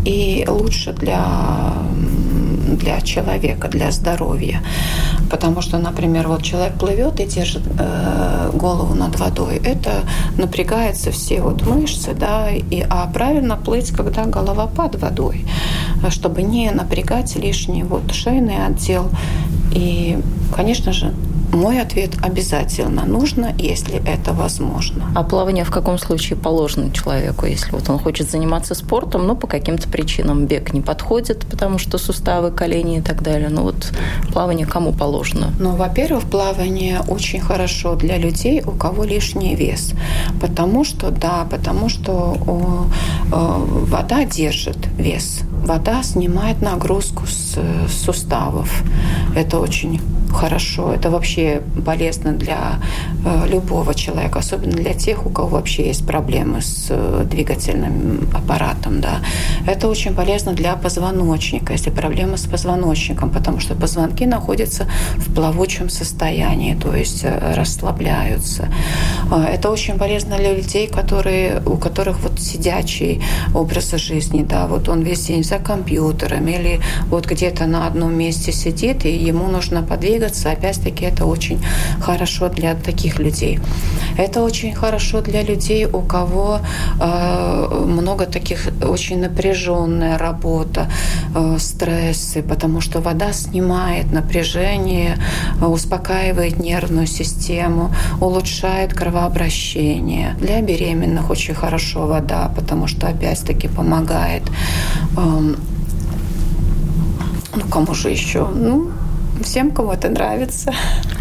и 0.03 0.45
лучше 0.47 0.93
для 0.93 1.73
для 2.77 3.01
человека, 3.01 3.67
для 3.67 3.91
здоровья. 3.91 4.61
Потому 5.29 5.61
что, 5.61 5.77
например, 5.77 6.27
вот 6.27 6.43
человек 6.43 6.73
плывет 6.73 7.19
и 7.19 7.25
держит 7.25 7.63
э, 7.79 8.51
голову 8.53 8.95
над 8.95 9.19
водой, 9.19 9.61
это 9.63 9.91
напрягается 10.37 11.11
все 11.11 11.41
вот 11.41 11.67
мышцы, 11.67 12.13
да, 12.13 12.49
и, 12.49 12.85
а 12.89 13.07
правильно 13.13 13.57
плыть, 13.57 13.91
когда 13.91 14.25
голова 14.25 14.67
под 14.67 14.95
водой, 14.95 15.45
чтобы 16.09 16.43
не 16.43 16.71
напрягать 16.71 17.35
лишний 17.35 17.83
вот 17.83 18.11
шейный 18.11 18.65
отдел. 18.65 19.09
И, 19.73 20.19
конечно 20.55 20.91
же, 20.93 21.13
мой 21.53 21.79
ответ 21.79 22.11
обязательно 22.21 23.05
нужно, 23.05 23.53
если 23.57 24.01
это 24.07 24.33
возможно. 24.33 25.11
А 25.15 25.23
плавание 25.23 25.63
в 25.63 25.71
каком 25.71 25.97
случае 25.97 26.37
положено 26.37 26.91
человеку, 26.91 27.45
если 27.45 27.71
вот 27.71 27.89
он 27.89 27.99
хочет 27.99 28.29
заниматься 28.29 28.75
спортом, 28.75 29.27
но 29.27 29.35
по 29.35 29.47
каким-то 29.47 29.87
причинам 29.87 30.45
бег 30.45 30.73
не 30.73 30.81
подходит, 30.81 31.45
потому 31.49 31.77
что 31.77 31.97
суставы, 31.97 32.51
колени 32.51 32.97
и 32.97 33.01
так 33.01 33.21
далее. 33.21 33.49
Ну 33.49 33.63
вот 33.63 33.91
плавание 34.31 34.65
кому 34.65 34.93
положено? 34.93 35.53
Ну, 35.59 35.75
во-первых, 35.75 36.23
плавание 36.23 37.01
очень 37.07 37.39
хорошо 37.39 37.95
для 37.95 38.17
людей, 38.17 38.61
у 38.65 38.71
кого 38.71 39.03
лишний 39.03 39.55
вес. 39.55 39.93
Потому 40.41 40.83
что, 40.83 41.11
да, 41.11 41.45
потому 41.49 41.89
что 41.89 42.37
о, 42.47 42.85
о, 43.31 43.65
вода 43.85 44.25
держит 44.25 44.77
вес. 44.97 45.41
Вода 45.65 46.03
снимает 46.03 46.61
нагрузку 46.61 47.25
с, 47.25 47.57
с 47.87 48.05
суставов. 48.05 48.83
Это 49.35 49.59
очень 49.59 50.01
хорошо. 50.33 50.93
Это 50.93 51.09
вообще 51.09 51.61
полезно 51.85 52.31
для 52.31 52.79
э, 53.25 53.47
любого 53.47 53.93
человека, 53.93 54.39
особенно 54.39 54.71
для 54.71 54.93
тех, 54.93 55.25
у 55.25 55.29
кого 55.29 55.47
вообще 55.47 55.87
есть 55.87 56.05
проблемы 56.05 56.61
с 56.61 56.87
э, 56.89 57.25
двигательным 57.29 58.29
аппаратом. 58.33 59.01
Да. 59.01 59.21
Это 59.67 59.87
очень 59.87 60.13
полезно 60.15 60.53
для 60.53 60.75
позвоночника, 60.75 61.73
если 61.73 61.91
проблемы 61.91 62.37
с 62.37 62.45
позвоночником, 62.45 63.29
потому 63.29 63.59
что 63.59 63.75
позвонки 63.75 64.25
находятся 64.25 64.87
в 65.17 65.33
плавучем 65.33 65.89
состоянии, 65.89 66.75
то 66.75 66.95
есть 66.95 67.23
э, 67.23 67.53
расслабляются. 67.55 68.67
Это 69.31 69.71
очень 69.71 69.97
полезно 69.97 70.37
для 70.37 70.53
людей, 70.53 70.87
которые, 70.87 71.61
у 71.65 71.77
которых 71.77 72.19
вот 72.19 72.39
сидячий 72.39 73.21
образ 73.53 73.91
жизни, 73.93 74.43
да, 74.43 74.67
вот 74.67 74.89
он 74.89 75.01
весь 75.01 75.27
день 75.27 75.43
за 75.43 75.57
компьютером 75.57 76.47
или 76.47 76.79
вот 77.09 77.25
где-то 77.25 77.65
на 77.65 77.87
одном 77.87 78.17
месте 78.17 78.51
сидит, 78.51 79.05
и 79.05 79.11
ему 79.15 79.47
нужно 79.47 79.83
подвигаться 79.83 80.22
двигаться. 80.23 80.51
Опять-таки 80.51 81.05
это 81.05 81.25
очень 81.25 81.59
хорошо 82.01 82.49
для 82.49 82.75
таких 82.75 83.19
людей. 83.19 83.59
Это 84.17 84.41
очень 84.43 84.73
хорошо 84.73 85.21
для 85.21 85.43
людей, 85.43 85.85
у 85.85 86.01
кого 86.01 86.59
э, 86.99 87.85
много 87.85 88.25
таких 88.25 88.69
очень 88.83 89.19
напряженная 89.21 90.17
работа, 90.17 90.87
э, 91.35 91.57
стрессы, 91.59 92.41
потому 92.41 92.81
что 92.81 93.01
вода 93.01 93.33
снимает 93.33 94.13
напряжение, 94.13 95.17
успокаивает 95.61 96.59
нервную 96.59 97.07
систему, 97.07 97.89
улучшает 98.21 98.93
кровообращение. 98.93 100.35
Для 100.39 100.61
беременных 100.61 101.29
очень 101.31 101.55
хорошо 101.55 102.07
вода, 102.07 102.49
потому 102.55 102.87
что 102.87 103.07
опять-таки 103.07 103.67
помогает. 103.67 104.43
Э, 105.17 105.55
ну, 107.55 107.61
кому 107.69 107.93
же 107.93 108.09
еще? 108.09 108.47
Ну, 108.55 108.91
всем, 109.41 109.71
кому 109.71 109.91
это 109.91 110.09
нравится. 110.09 110.73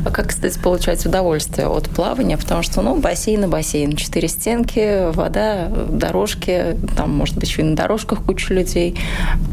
А 0.04 0.10
как, 0.10 0.28
кстати, 0.28 0.58
получать 0.58 1.04
удовольствие 1.06 1.68
от 1.68 1.88
плавания? 1.88 2.36
Потому 2.36 2.62
что, 2.62 2.82
ну, 2.82 2.98
бассейн 2.98 3.44
и 3.44 3.46
бассейн. 3.46 3.96
Четыре 3.96 4.28
стенки, 4.28 5.10
вода, 5.12 5.68
дорожки. 5.68 6.76
Там, 6.96 7.16
может 7.16 7.36
быть, 7.36 7.48
еще 7.48 7.62
и 7.62 7.64
на 7.64 7.76
дорожках 7.76 8.24
куча 8.24 8.52
людей. 8.52 8.98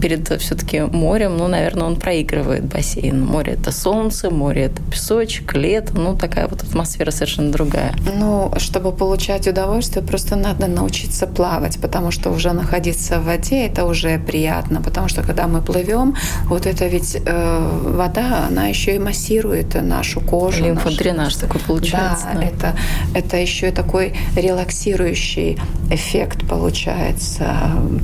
Перед 0.01 0.27
все-таки 0.41 0.81
морем, 0.81 1.37
ну, 1.37 1.47
наверное, 1.47 1.87
он 1.87 1.95
проигрывает 1.95 2.65
бассейн. 2.65 3.23
Море– 3.23 3.53
это 3.59 3.71
солнце, 3.71 4.31
море– 4.31 4.63
это 4.65 4.81
песочек, 4.83 5.53
лето. 5.55 5.93
Ну, 5.95 6.15
такая 6.15 6.47
вот 6.47 6.63
атмосфера 6.63 7.11
совершенно 7.11 7.51
другая. 7.51 7.93
Ну, 8.17 8.51
чтобы 8.57 8.91
получать 8.91 9.47
удовольствие, 9.47 10.05
просто 10.05 10.35
надо 10.35 10.67
научиться 10.67 11.27
плавать, 11.27 11.79
потому 11.79 12.11
что 12.11 12.31
уже 12.31 12.53
находиться 12.53 13.19
в 13.19 13.25
воде– 13.25 13.65
это 13.67 13.85
уже 13.85 14.17
приятно. 14.19 14.81
Потому 14.81 15.07
что, 15.07 15.21
когда 15.21 15.47
мы 15.47 15.61
плывем, 15.61 16.15
вот 16.45 16.65
это 16.65 16.87
ведь 16.87 17.15
э, 17.23 17.81
вода, 17.83 18.48
она 18.49 18.67
еще 18.67 18.95
и 18.95 18.99
массирует 18.99 19.75
нашу 19.81 20.21
кожу. 20.21 20.65
Лимфодренаж 20.65 21.35
нашу... 21.35 21.39
такой 21.39 21.61
получается. 21.61 22.27
Да, 22.33 22.39
да, 22.39 22.45
это, 22.45 22.75
это 23.13 23.37
еще 23.37 23.71
такой 23.71 24.13
релаксирующий 24.35 25.57
эффект 25.89 26.47
получается. 26.47 27.45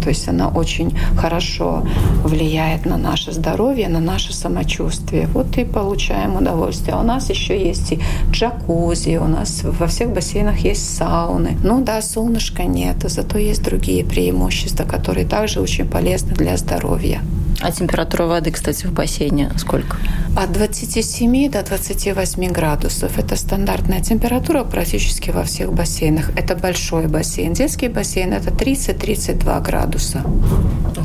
То 0.01 0.09
есть 0.09 0.27
она 0.27 0.49
очень 0.49 0.97
хорошо 1.17 1.85
влияет 2.23 2.85
на 2.85 2.97
наше 2.97 3.31
здоровье, 3.31 3.89
на 3.89 3.99
наше 3.99 4.33
самочувствие. 4.33 5.27
Вот 5.27 5.57
и 5.57 5.65
получаем 5.65 6.35
удовольствие. 6.35 6.95
А 6.95 6.99
у 6.99 7.03
нас 7.03 7.29
еще 7.29 7.59
есть 7.59 7.91
и 7.91 7.99
джакузи, 8.31 9.17
у 9.17 9.27
нас 9.27 9.61
во 9.63 9.87
всех 9.87 10.11
бассейнах 10.11 10.59
есть 10.59 10.95
сауны. 10.95 11.57
Ну 11.63 11.83
да, 11.83 12.01
солнышка 12.01 12.63
нет, 12.63 12.97
зато 13.03 13.37
есть 13.37 13.63
другие 13.63 14.05
преимущества, 14.05 14.83
которые 14.83 15.25
также 15.25 15.59
очень 15.59 15.87
полезны 15.87 16.33
для 16.35 16.57
здоровья. 16.57 17.21
А 17.65 17.71
температура 17.71 18.27
воды, 18.27 18.51
кстати, 18.51 18.85
в 18.85 18.91
бассейне 18.91 19.51
сколько? 19.57 19.97
От 20.37 20.51
27 20.51 21.49
до 21.49 21.63
28 21.63 22.51
градусов. 22.51 23.17
Это 23.17 23.35
стандартная 23.35 24.01
температура 24.01 24.63
практически 24.63 25.31
во 25.31 25.43
всех 25.45 25.73
бассейнах. 25.73 26.29
Это 26.37 26.55
большой 26.55 27.07
бассейн. 27.07 27.53
Детский 27.53 27.87
бассейн– 27.87 28.33
это 28.33 28.51
30-32 28.51 29.63
градуса. 29.63 30.23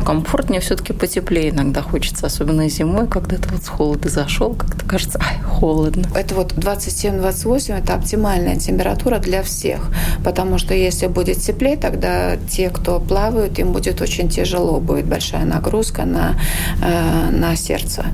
Комфортнее 0.04 0.60
все-таки 0.60 0.92
потеплее 0.92 1.48
иногда 1.48 1.80
хочется, 1.80 2.26
особенно 2.26 2.68
зимой, 2.68 3.06
когда 3.08 3.36
ты 3.36 3.48
вот 3.48 3.64
с 3.64 3.68
холода 3.68 4.10
зашел, 4.10 4.52
как-то 4.54 4.84
кажется, 4.84 5.18
ай, 5.18 5.40
холодно. 5.42 6.08
Это 6.14 6.34
вот 6.34 6.52
27-28– 6.52 7.78
это 7.78 7.94
оптимальная 7.94 8.56
температура 8.56 9.18
для 9.18 9.42
всех, 9.42 9.90
потому 10.24 10.58
что 10.58 10.74
если 10.74 11.06
будет 11.06 11.38
теплее, 11.38 11.76
тогда 11.76 12.36
те, 12.50 12.68
кто 12.68 13.00
плавают, 13.00 13.58
им 13.58 13.72
будет 13.72 14.02
очень 14.02 14.28
тяжело, 14.28 14.78
будет 14.80 15.06
большая 15.06 15.44
нагрузка 15.44 16.04
на 16.04 16.36
э, 16.82 17.30
на 17.30 17.56
сердце. 17.56 18.06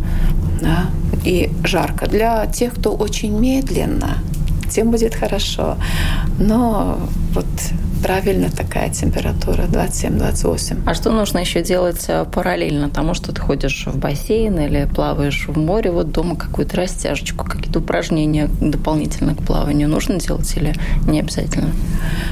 Да? 0.61 0.87
И 1.25 1.51
жарко. 1.64 2.07
Для 2.07 2.46
тех, 2.46 2.75
кто 2.75 2.94
очень 2.94 3.38
медленно, 3.38 4.18
тем 4.70 4.90
будет 4.90 5.14
хорошо. 5.14 5.77
Но 6.38 6.99
вот 7.37 7.46
правильно 8.03 8.51
такая 8.51 8.88
температура 8.90 9.62
27-28. 9.62 10.83
А 10.87 10.94
что 10.94 11.11
нужно 11.11 11.38
еще 11.38 11.62
делать 11.62 12.05
э, 12.09 12.25
параллельно 12.25 12.88
тому, 12.88 13.14
что 13.14 13.33
ты 13.33 13.40
ходишь 13.40 13.87
в 13.87 13.99
бассейн 13.99 14.59
или 14.61 14.87
плаваешь 14.87 15.46
в 15.49 15.59
море, 15.59 15.90
вот 15.90 16.12
дома 16.12 16.37
какую-то 16.37 16.77
растяжечку, 16.77 17.44
какие-то 17.44 17.81
упражнения 17.81 18.49
дополнительно 18.61 19.35
к 19.35 19.42
плаванию 19.42 19.88
нужно 19.88 20.20
делать 20.20 20.57
или 20.57 20.75
не 21.07 21.20
обязательно? 21.20 21.72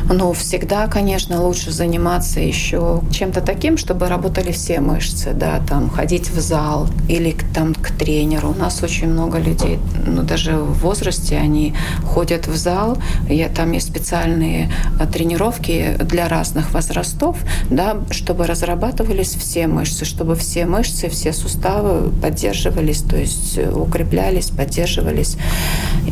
Ну, 0.08 0.32
всегда, 0.32 0.86
конечно, 0.86 1.42
лучше 1.42 1.70
заниматься 1.70 2.40
еще 2.40 3.00
чем-то 3.10 3.40
таким, 3.40 3.76
чтобы 3.76 4.06
работали 4.06 4.52
все 4.52 4.80
мышцы, 4.80 5.32
да, 5.34 5.60
там 5.68 5.90
ходить 5.90 6.30
в 6.30 6.40
зал 6.40 6.88
или 7.08 7.36
там 7.52 7.74
к 7.74 7.90
тренеру. 7.90 8.50
У 8.50 8.58
нас 8.58 8.82
очень 8.82 9.08
много 9.08 9.38
людей, 9.38 9.78
ну, 10.06 10.22
даже 10.22 10.56
в 10.56 10.78
возрасте 10.80 11.36
они 11.36 11.74
ходят 12.04 12.46
в 12.46 12.56
зал, 12.56 12.96
я, 13.28 13.48
там 13.48 13.72
есть 13.72 13.88
специальные 13.88 14.70
тренировки, 15.12 15.35
тренировки 15.35 15.96
для 16.04 16.28
разных 16.28 16.72
возрастов, 16.72 17.37
да, 17.70 17.96
чтобы 18.11 18.46
разрабатывались 18.46 19.35
все 19.35 19.66
мышцы, 19.66 20.04
чтобы 20.04 20.35
все 20.37 20.66
мышцы, 20.66 21.09
все 21.09 21.33
суставы 21.33 22.11
поддерживались, 22.11 23.02
то 23.02 23.16
есть 23.16 23.59
э, 23.59 23.70
укреплялись, 23.70 24.50
поддерживались 24.50 25.37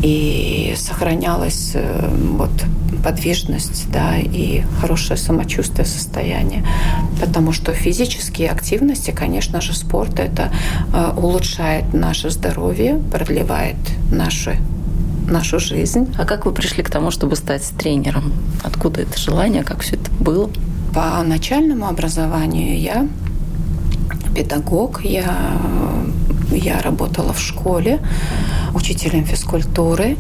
и 0.03 0.75
сохранялась 0.77 1.73
э, 1.75 2.09
вот, 2.39 2.51
подвижность 3.05 3.91
да, 3.91 4.17
и 4.19 4.63
хорошее 4.81 5.17
самочувствие, 5.17 5.87
состояние. 5.87 6.65
Потому 7.21 7.53
что 7.53 7.73
физические 7.73 8.51
активности, 8.51 9.13
конечно 9.13 9.61
же, 9.61 9.75
спорт 9.75 10.19
это 10.19 10.53
э, 10.93 11.13
улучшает 11.17 11.95
наше 11.95 12.31
здоровье, 12.31 13.01
продлевает 13.11 13.77
наши 14.11 14.59
нашу 15.33 15.59
жизнь. 15.59 16.15
А 16.19 16.25
как 16.25 16.47
вы 16.47 16.53
пришли 16.53 16.83
к 16.83 16.91
тому, 16.91 17.11
чтобы 17.11 17.37
стать 17.37 17.65
тренером? 17.79 18.33
Откуда 18.63 19.01
это 19.03 19.19
желание, 19.19 19.65
как 19.65 19.81
все 19.81 19.97
это 19.97 20.11
было? 20.21 20.51
По 20.95 21.23
начальному 21.23 21.89
образованию 21.89 22.79
я 22.79 23.09
педагог, 24.35 25.05
я, 25.05 25.37
я 26.51 26.81
работала 26.83 27.33
в 27.33 27.41
школе 27.41 28.01
учителем 28.75 29.25
физкультуры. 29.25 30.17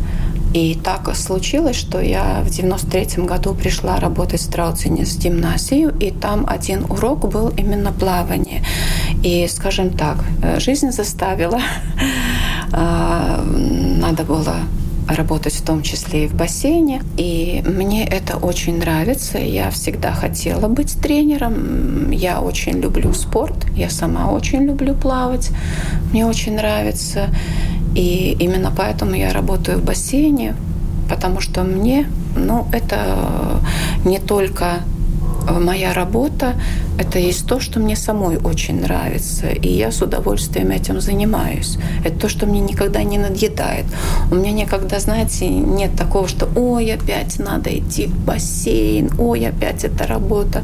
И 0.55 0.75
так 0.75 1.17
случилось, 1.17 1.77
что 1.77 1.99
я 1.99 2.43
в 2.45 2.51
93 2.51 3.25
году 3.25 3.55
пришла 3.55 3.99
работать 3.99 4.41
в 4.41 4.45
Страуцене 4.45 5.07
с 5.07 5.17
гимназию, 5.17 5.95
и 5.99 6.11
там 6.11 6.45
один 6.47 6.85
урок 6.91 7.27
был 7.31 7.49
именно 7.57 7.91
плавание. 7.91 8.63
И, 9.23 9.49
скажем 9.49 9.91
так, 9.91 10.19
жизнь 10.59 10.91
заставила. 10.91 11.61
Надо 12.71 14.25
было 14.25 14.57
работать 15.09 15.55
в 15.55 15.65
том 15.65 15.83
числе 15.83 16.25
и 16.25 16.29
в 16.29 16.35
бассейне. 16.35 17.03
И 17.17 17.63
мне 17.67 18.07
это 18.07 18.37
очень 18.37 18.79
нравится. 18.79 19.39
Я 19.39 19.71
всегда 19.71 20.13
хотела 20.13 20.69
быть 20.69 21.01
тренером. 21.01 22.11
Я 22.11 22.41
очень 22.41 22.81
люблю 22.81 23.13
спорт. 23.13 23.67
Я 23.75 23.91
сама 23.91 24.31
очень 24.31 24.65
люблю 24.65 24.95
плавать. 24.95 25.51
Мне 26.13 26.27
очень 26.27 26.57
нравится. 26.57 27.29
И 27.95 28.37
именно 28.39 28.73
поэтому 28.77 29.15
я 29.15 29.33
работаю 29.33 29.79
в 29.79 29.85
бассейне, 29.85 30.55
потому 31.11 31.41
что 31.41 31.63
мне, 31.63 32.07
ну, 32.37 32.67
это 32.73 33.61
не 34.05 34.19
только 34.19 34.79
моя 35.51 35.93
работа– 35.93 36.55
это 36.99 37.19
есть 37.19 37.47
то, 37.47 37.61
что 37.61 37.81
мне 37.81 37.97
самой 37.97 38.37
очень 38.37 38.81
нравится, 38.81 39.49
и 39.49 39.69
я 39.69 39.91
с 39.91 40.03
удовольствием 40.03 40.71
этим 40.71 41.01
занимаюсь. 41.01 41.79
Это 42.05 42.21
то, 42.21 42.29
что 42.29 42.47
мне 42.47 42.61
никогда 42.61 43.03
не 43.03 43.19
надъедает. 43.19 43.87
У 44.31 44.35
меня 44.35 44.53
никогда, 44.53 44.99
знаете, 45.01 45.49
нет 45.49 45.97
такого, 45.97 46.29
что 46.29 46.49
«Ой, 46.57 46.93
опять 46.93 47.39
надо 47.39 47.71
идти 47.71 48.07
в 48.07 48.25
бассейн», 48.25 49.11
«Ой, 49.19 49.47
опять 49.47 49.85
эта 49.85 50.07
работа». 50.07 50.63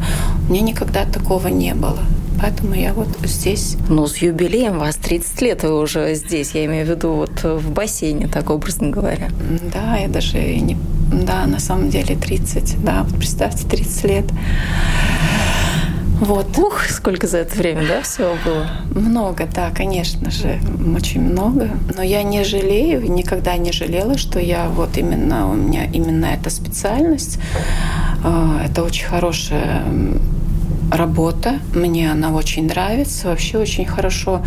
У 0.49 0.53
меня 0.53 0.63
никогда 0.63 1.05
такого 1.05 1.49
не 1.49 1.75
было. 1.75 2.01
Поэтому 2.41 2.75
я 2.75 2.95
вот 2.95 3.09
здесь. 3.25 3.77
Ну, 3.89 4.07
с 4.07 4.19
юбилеем 4.19 4.79
вас 4.79 4.97
30 4.97 5.43
лет 5.43 5.63
вы 5.65 5.81
уже 5.81 6.15
здесь. 6.15 6.53
Я 6.55 6.67
имею 6.67 6.87
в 6.87 6.91
виду 6.91 7.13
вот 7.13 7.43
в 7.43 7.71
бассейне, 7.73 8.29
так 8.29 8.51
образно 8.51 8.91
говоря. 8.91 9.29
Да, 9.73 9.97
я 9.97 10.09
даже 10.09 10.39
не... 10.39 10.77
Да, 11.13 11.47
на 11.47 11.59
самом 11.59 11.91
деле 11.91 12.17
30. 12.17 12.85
Да, 12.85 13.03
вот 13.05 13.17
представьте, 13.17 13.67
30 13.67 14.05
лет. 14.05 14.25
Вот. 16.21 16.59
Ух, 16.59 16.85
сколько 16.89 17.29
за 17.29 17.39
это 17.39 17.57
время, 17.57 17.87
да, 17.87 18.03
всего 18.03 18.35
было? 18.45 18.67
Много, 18.91 19.47
да, 19.55 19.71
конечно 19.71 20.31
же, 20.31 20.59
очень 20.97 21.21
много. 21.21 21.71
Но 21.95 22.03
я 22.03 22.25
не 22.25 22.43
жалею, 22.43 23.11
никогда 23.11 23.57
не 23.57 23.71
жалела, 23.71 24.19
что 24.19 24.41
я 24.41 24.69
вот 24.69 24.99
именно, 24.99 25.49
у 25.49 25.55
меня 25.55 25.85
именно 25.85 26.27
эта 26.27 26.51
специальность. 26.51 27.39
А, 28.25 28.63
это 28.65 28.83
очень 28.83 29.07
хорошая 29.07 29.85
работа. 30.91 31.61
Мне 31.75 32.11
она 32.11 32.33
очень 32.33 32.67
нравится. 32.67 33.29
Вообще 33.29 33.59
очень 33.59 33.85
хорошо, 33.85 34.43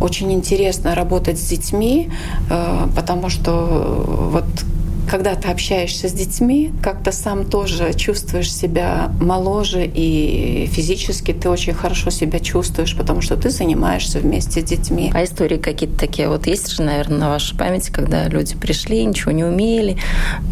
очень 0.00 0.30
интересно 0.32 0.94
работать 0.94 1.38
с 1.38 1.48
детьми, 1.48 2.10
э, 2.50 2.88
потому 2.94 3.30
что 3.30 4.30
вот 4.32 4.44
когда 5.08 5.34
ты 5.34 5.48
общаешься 5.48 6.08
с 6.08 6.12
детьми, 6.12 6.72
как-то 6.82 7.12
сам 7.12 7.44
тоже 7.44 7.94
чувствуешь 7.94 8.52
себя 8.52 9.10
моложе 9.20 9.86
и 9.86 10.68
физически 10.70 11.32
ты 11.32 11.48
очень 11.48 11.72
хорошо 11.72 12.10
себя 12.10 12.38
чувствуешь, 12.38 12.96
потому 12.96 13.22
что 13.22 13.36
ты 13.36 13.50
занимаешься 13.50 14.18
вместе 14.18 14.60
с 14.60 14.64
детьми. 14.64 15.10
А 15.14 15.24
истории 15.24 15.56
какие-то 15.56 15.98
такие 15.98 16.28
вот 16.28 16.46
есть 16.46 16.70
же, 16.70 16.82
наверное, 16.82 17.18
на 17.18 17.28
вашей 17.30 17.56
памяти, 17.56 17.90
когда 17.90 18.28
люди 18.28 18.54
пришли, 18.54 19.04
ничего 19.04 19.32
не 19.32 19.44
умели, 19.44 19.96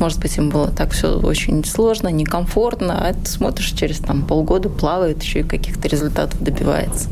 может 0.01 0.21
быть, 0.21 0.37
им 0.39 0.49
было 0.49 0.69
так 0.69 0.93
все 0.93 1.19
очень 1.19 1.65
сложно, 1.65 2.09
некомфортно, 2.09 3.09
а 3.09 3.13
ты 3.13 3.29
смотришь 3.29 3.73
через 3.73 3.99
там 3.99 4.23
полгода 4.23 4.69
плавает, 4.69 5.23
еще 5.23 5.41
и 5.41 5.43
каких-то 5.43 5.89
результатов 5.89 6.43
добивается. 6.43 7.09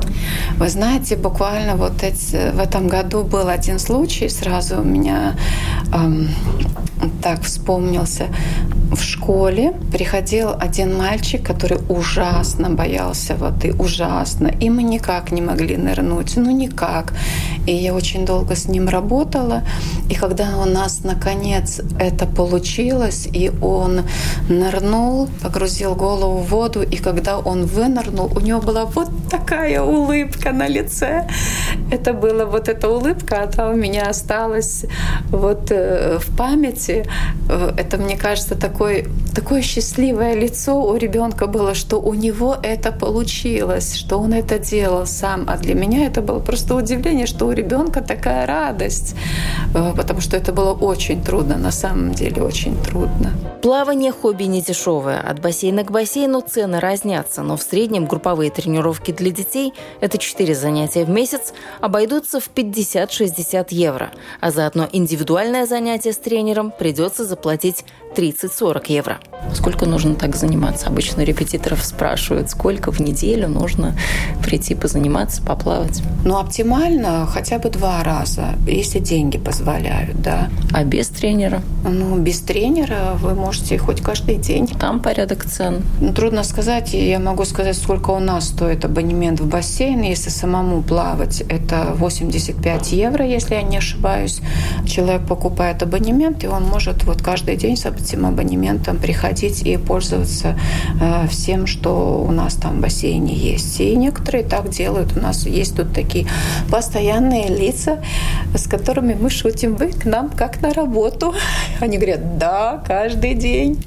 Вы 0.56 0.68
знаете, 0.68 1.16
буквально 1.16 1.76
вот 1.76 2.02
эти, 2.02 2.52
в 2.52 2.58
этом 2.58 2.88
году 2.88 3.22
был 3.22 3.48
один 3.48 3.78
случай, 3.78 4.28
сразу 4.28 4.80
у 4.80 4.84
меня 4.84 5.36
эм, 5.92 6.28
так 7.22 7.42
вспомнился. 7.42 8.26
В 8.92 9.02
школе 9.02 9.72
приходил 9.92 10.50
один 10.58 10.96
мальчик, 10.96 11.42
который 11.44 11.78
ужасно 11.88 12.70
боялся 12.70 13.34
воды, 13.34 13.74
ужасно. 13.78 14.48
И 14.60 14.70
мы 14.70 14.82
никак 14.82 15.32
не 15.32 15.42
могли 15.42 15.76
нырнуть, 15.76 16.36
ну 16.36 16.50
никак. 16.50 17.12
И 17.66 17.74
я 17.74 17.94
очень 17.94 18.24
долго 18.24 18.54
с 18.54 18.68
ним 18.68 18.88
работала. 18.88 19.62
И 20.10 20.14
когда 20.14 20.58
у 20.58 20.64
нас 20.64 21.02
наконец 21.02 21.80
это 21.98 22.26
получилось, 22.26 23.26
и 23.32 23.50
он 23.62 24.02
нырнул, 24.48 25.28
погрузил 25.42 25.94
голову 25.94 26.38
в 26.38 26.50
воду, 26.50 26.82
и 26.82 26.96
когда 26.96 27.38
он 27.38 27.64
вынырнул, 27.64 28.30
у 28.36 28.40
него 28.40 28.60
была 28.60 28.84
вот 28.84 29.08
такая 29.30 29.82
улыбка 29.82 30.52
на 30.52 30.68
лице. 30.68 31.26
Это 31.90 32.12
была 32.12 32.44
вот 32.44 32.68
эта 32.68 32.88
улыбка, 32.88 33.50
она 33.56 33.70
у 33.70 33.74
меня 33.74 34.08
осталась 34.08 34.84
вот 35.30 35.70
э, 35.70 36.18
в 36.18 36.36
памяти. 36.36 36.93
Э, 37.48 37.72
это, 37.76 37.96
мне 37.96 38.16
кажется, 38.16 38.54
такой, 38.54 39.08
такое 39.34 39.62
счастливое 39.62 40.34
лицо 40.34 40.80
у 40.80 40.96
ребенка 40.96 41.46
было, 41.46 41.74
что 41.74 42.00
у 42.00 42.14
него 42.14 42.56
это 42.62 42.92
получилось, 42.92 43.94
что 43.94 44.18
он 44.18 44.32
это 44.32 44.58
делал 44.58 45.06
сам. 45.06 45.44
А 45.48 45.56
для 45.56 45.74
меня 45.74 46.06
это 46.06 46.22
было 46.22 46.38
просто 46.38 46.76
удивление, 46.76 47.26
что 47.26 47.46
у 47.46 47.52
ребенка 47.52 48.00
такая 48.00 48.46
радость, 48.46 49.16
э, 49.74 49.92
потому 49.96 50.20
что 50.20 50.36
это 50.36 50.52
было 50.52 50.72
очень 50.72 51.22
трудно, 51.22 51.56
на 51.56 51.72
самом 51.72 52.12
деле 52.12 52.42
очень 52.42 52.80
трудно. 52.82 53.32
Плавание– 53.62 54.12
хобби 54.22 54.44
не 54.44 54.60
дешевое. 54.60 55.20
От 55.20 55.40
бассейна 55.40 55.84
к 55.84 55.90
бассейну 55.90 56.42
цены 56.42 56.80
разнятся, 56.80 57.42
но 57.42 57.56
в 57.56 57.62
среднем 57.62 58.06
групповые 58.06 58.50
тренировки 58.50 59.10
для 59.10 59.30
детей– 59.30 59.72
это 60.00 60.18
4 60.18 60.54
занятия 60.54 61.04
в 61.04 61.10
месяц, 61.10 61.54
обойдутся 61.80 62.40
в 62.40 62.50
50-60 62.54 63.66
евро, 63.70 64.10
а 64.40 64.50
заодно 64.50 64.88
индивидуальное 64.92 65.66
занятие 65.66 66.12
с 66.12 66.18
тренером 66.18 66.72
придется 66.78 67.24
заплатить 67.24 67.84
30-40 68.16 68.84
евро. 68.88 69.18
Сколько 69.52 69.86
нужно 69.86 70.14
так 70.14 70.36
заниматься? 70.36 70.86
Обычно 70.88 71.22
репетиторов 71.22 71.84
спрашивают, 71.84 72.50
сколько 72.50 72.90
в 72.90 73.00
неделю 73.00 73.48
нужно 73.48 73.96
прийти 74.42 74.74
позаниматься, 74.74 75.42
поплавать. 75.42 76.02
Ну, 76.24 76.38
оптимально 76.38 77.26
хотя 77.26 77.58
бы 77.58 77.70
два 77.70 78.02
раза, 78.02 78.54
если 78.66 78.98
деньги 78.98 79.38
позволяют, 79.38 80.20
да. 80.22 80.48
А 80.72 80.84
без 80.84 81.08
тренера? 81.08 81.62
Ну, 81.84 82.18
без 82.18 82.40
тренера 82.40 83.16
вы 83.20 83.34
можете 83.34 83.78
хоть 83.78 84.00
каждый 84.00 84.36
день. 84.36 84.66
Там 84.66 85.00
порядок 85.00 85.44
цен. 85.44 85.82
Ну, 86.00 86.12
трудно 86.12 86.44
сказать. 86.44 86.94
Я 86.94 87.18
могу 87.18 87.44
сказать, 87.44 87.76
сколько 87.76 88.10
у 88.10 88.20
нас 88.20 88.48
стоит 88.48 88.84
абонемент 88.84 89.40
в 89.40 89.46
бассейн. 89.46 90.02
Если 90.02 90.30
самому 90.30 90.82
плавать, 90.82 91.42
это 91.48 91.94
85 91.94 92.92
евро, 92.92 93.24
если 93.24 93.54
я 93.54 93.62
не 93.62 93.78
ошибаюсь. 93.78 94.40
Человек 94.86 95.26
покупает 95.26 95.82
абонемент, 95.82 96.44
и 96.44 96.46
он 96.46 96.64
может 96.64 97.04
вот 97.04 97.22
каждый 97.22 97.56
день 97.56 97.76
этим 98.04 98.26
абонементом 98.26 98.98
приходить 98.98 99.62
и 99.62 99.76
пользоваться 99.76 100.58
э, 101.00 101.26
всем, 101.28 101.66
что 101.66 102.24
у 102.26 102.30
нас 102.30 102.54
там 102.54 102.78
в 102.78 102.80
бассейне 102.80 103.34
есть. 103.34 103.80
И 103.80 103.96
некоторые 103.96 104.44
так 104.44 104.68
делают. 104.68 105.16
У 105.16 105.20
нас 105.20 105.46
есть 105.46 105.76
тут 105.76 105.92
такие 105.92 106.26
постоянные 106.70 107.48
лица, 107.48 107.98
с 108.54 108.68
которыми 108.68 109.16
мы 109.20 109.30
шутим. 109.30 109.76
Вы 109.76 109.92
к 109.92 110.04
нам 110.04 110.30
как 110.30 110.60
на 110.60 110.72
работу. 110.74 111.34
Они 111.80 111.96
говорят, 111.96 112.38
да, 112.38 112.82
каждый 112.86 113.34
день. 113.34 113.82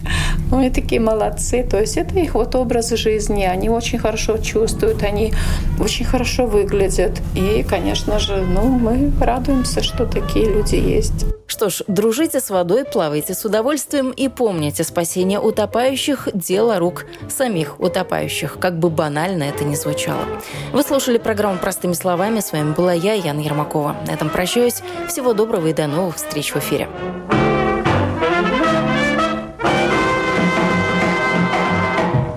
Ну, 0.50 0.60
они 0.60 0.70
такие 0.70 1.02
молодцы. 1.02 1.64
То 1.64 1.80
есть 1.80 1.98
это 1.98 2.18
их 2.20 2.34
вот 2.34 2.56
образ 2.56 2.92
жизни. 2.92 3.44
Они 3.44 3.70
очень 3.70 4.00
хорошо 4.00 4.38
чувствуют, 4.38 5.04
они 5.04 5.34
очень 5.80 6.06
хорошо 6.06 6.46
выглядят. 6.46 7.22
И, 7.36 7.66
конечно 7.70 8.18
же, 8.20 8.38
ну, 8.38 8.64
мы 8.64 9.12
радуемся, 9.20 9.84
что 9.84 10.06
такие 10.06 10.46
люди 10.46 10.76
есть. 10.76 11.26
Что 11.48 11.70
ж, 11.70 11.84
дружите 11.88 12.40
с 12.40 12.50
водой, 12.50 12.84
плавайте 12.84 13.34
с 13.34 13.46
удовольствием 13.46 14.07
и 14.12 14.28
помните, 14.28 14.84
спасение 14.84 15.40
утопающих– 15.40 16.28
дело 16.34 16.80
рук 16.80 17.06
самих 17.30 17.80
утопающих, 17.80 18.58
как 18.60 18.80
бы 18.80 18.90
банально 18.90 19.44
это 19.44 19.64
ни 19.64 19.76
звучало. 19.76 20.24
Вы 20.74 20.84
слушали 20.84 21.18
программу 21.18 21.58
«Простыми 21.58 21.94
словами». 21.94 22.40
С 22.40 22.52
вами 22.52 22.74
была 22.74 22.94
я, 22.94 23.14
Яна 23.14 23.40
Ермакова. 23.40 23.96
На 24.08 24.12
этом 24.12 24.30
прощаюсь. 24.30 24.82
Всего 25.08 25.34
доброго 25.34 25.68
и 25.68 25.74
до 25.74 25.88
новых 25.88 26.16
встреч 26.16 26.54
в 26.54 26.58
эфире. 26.58 26.88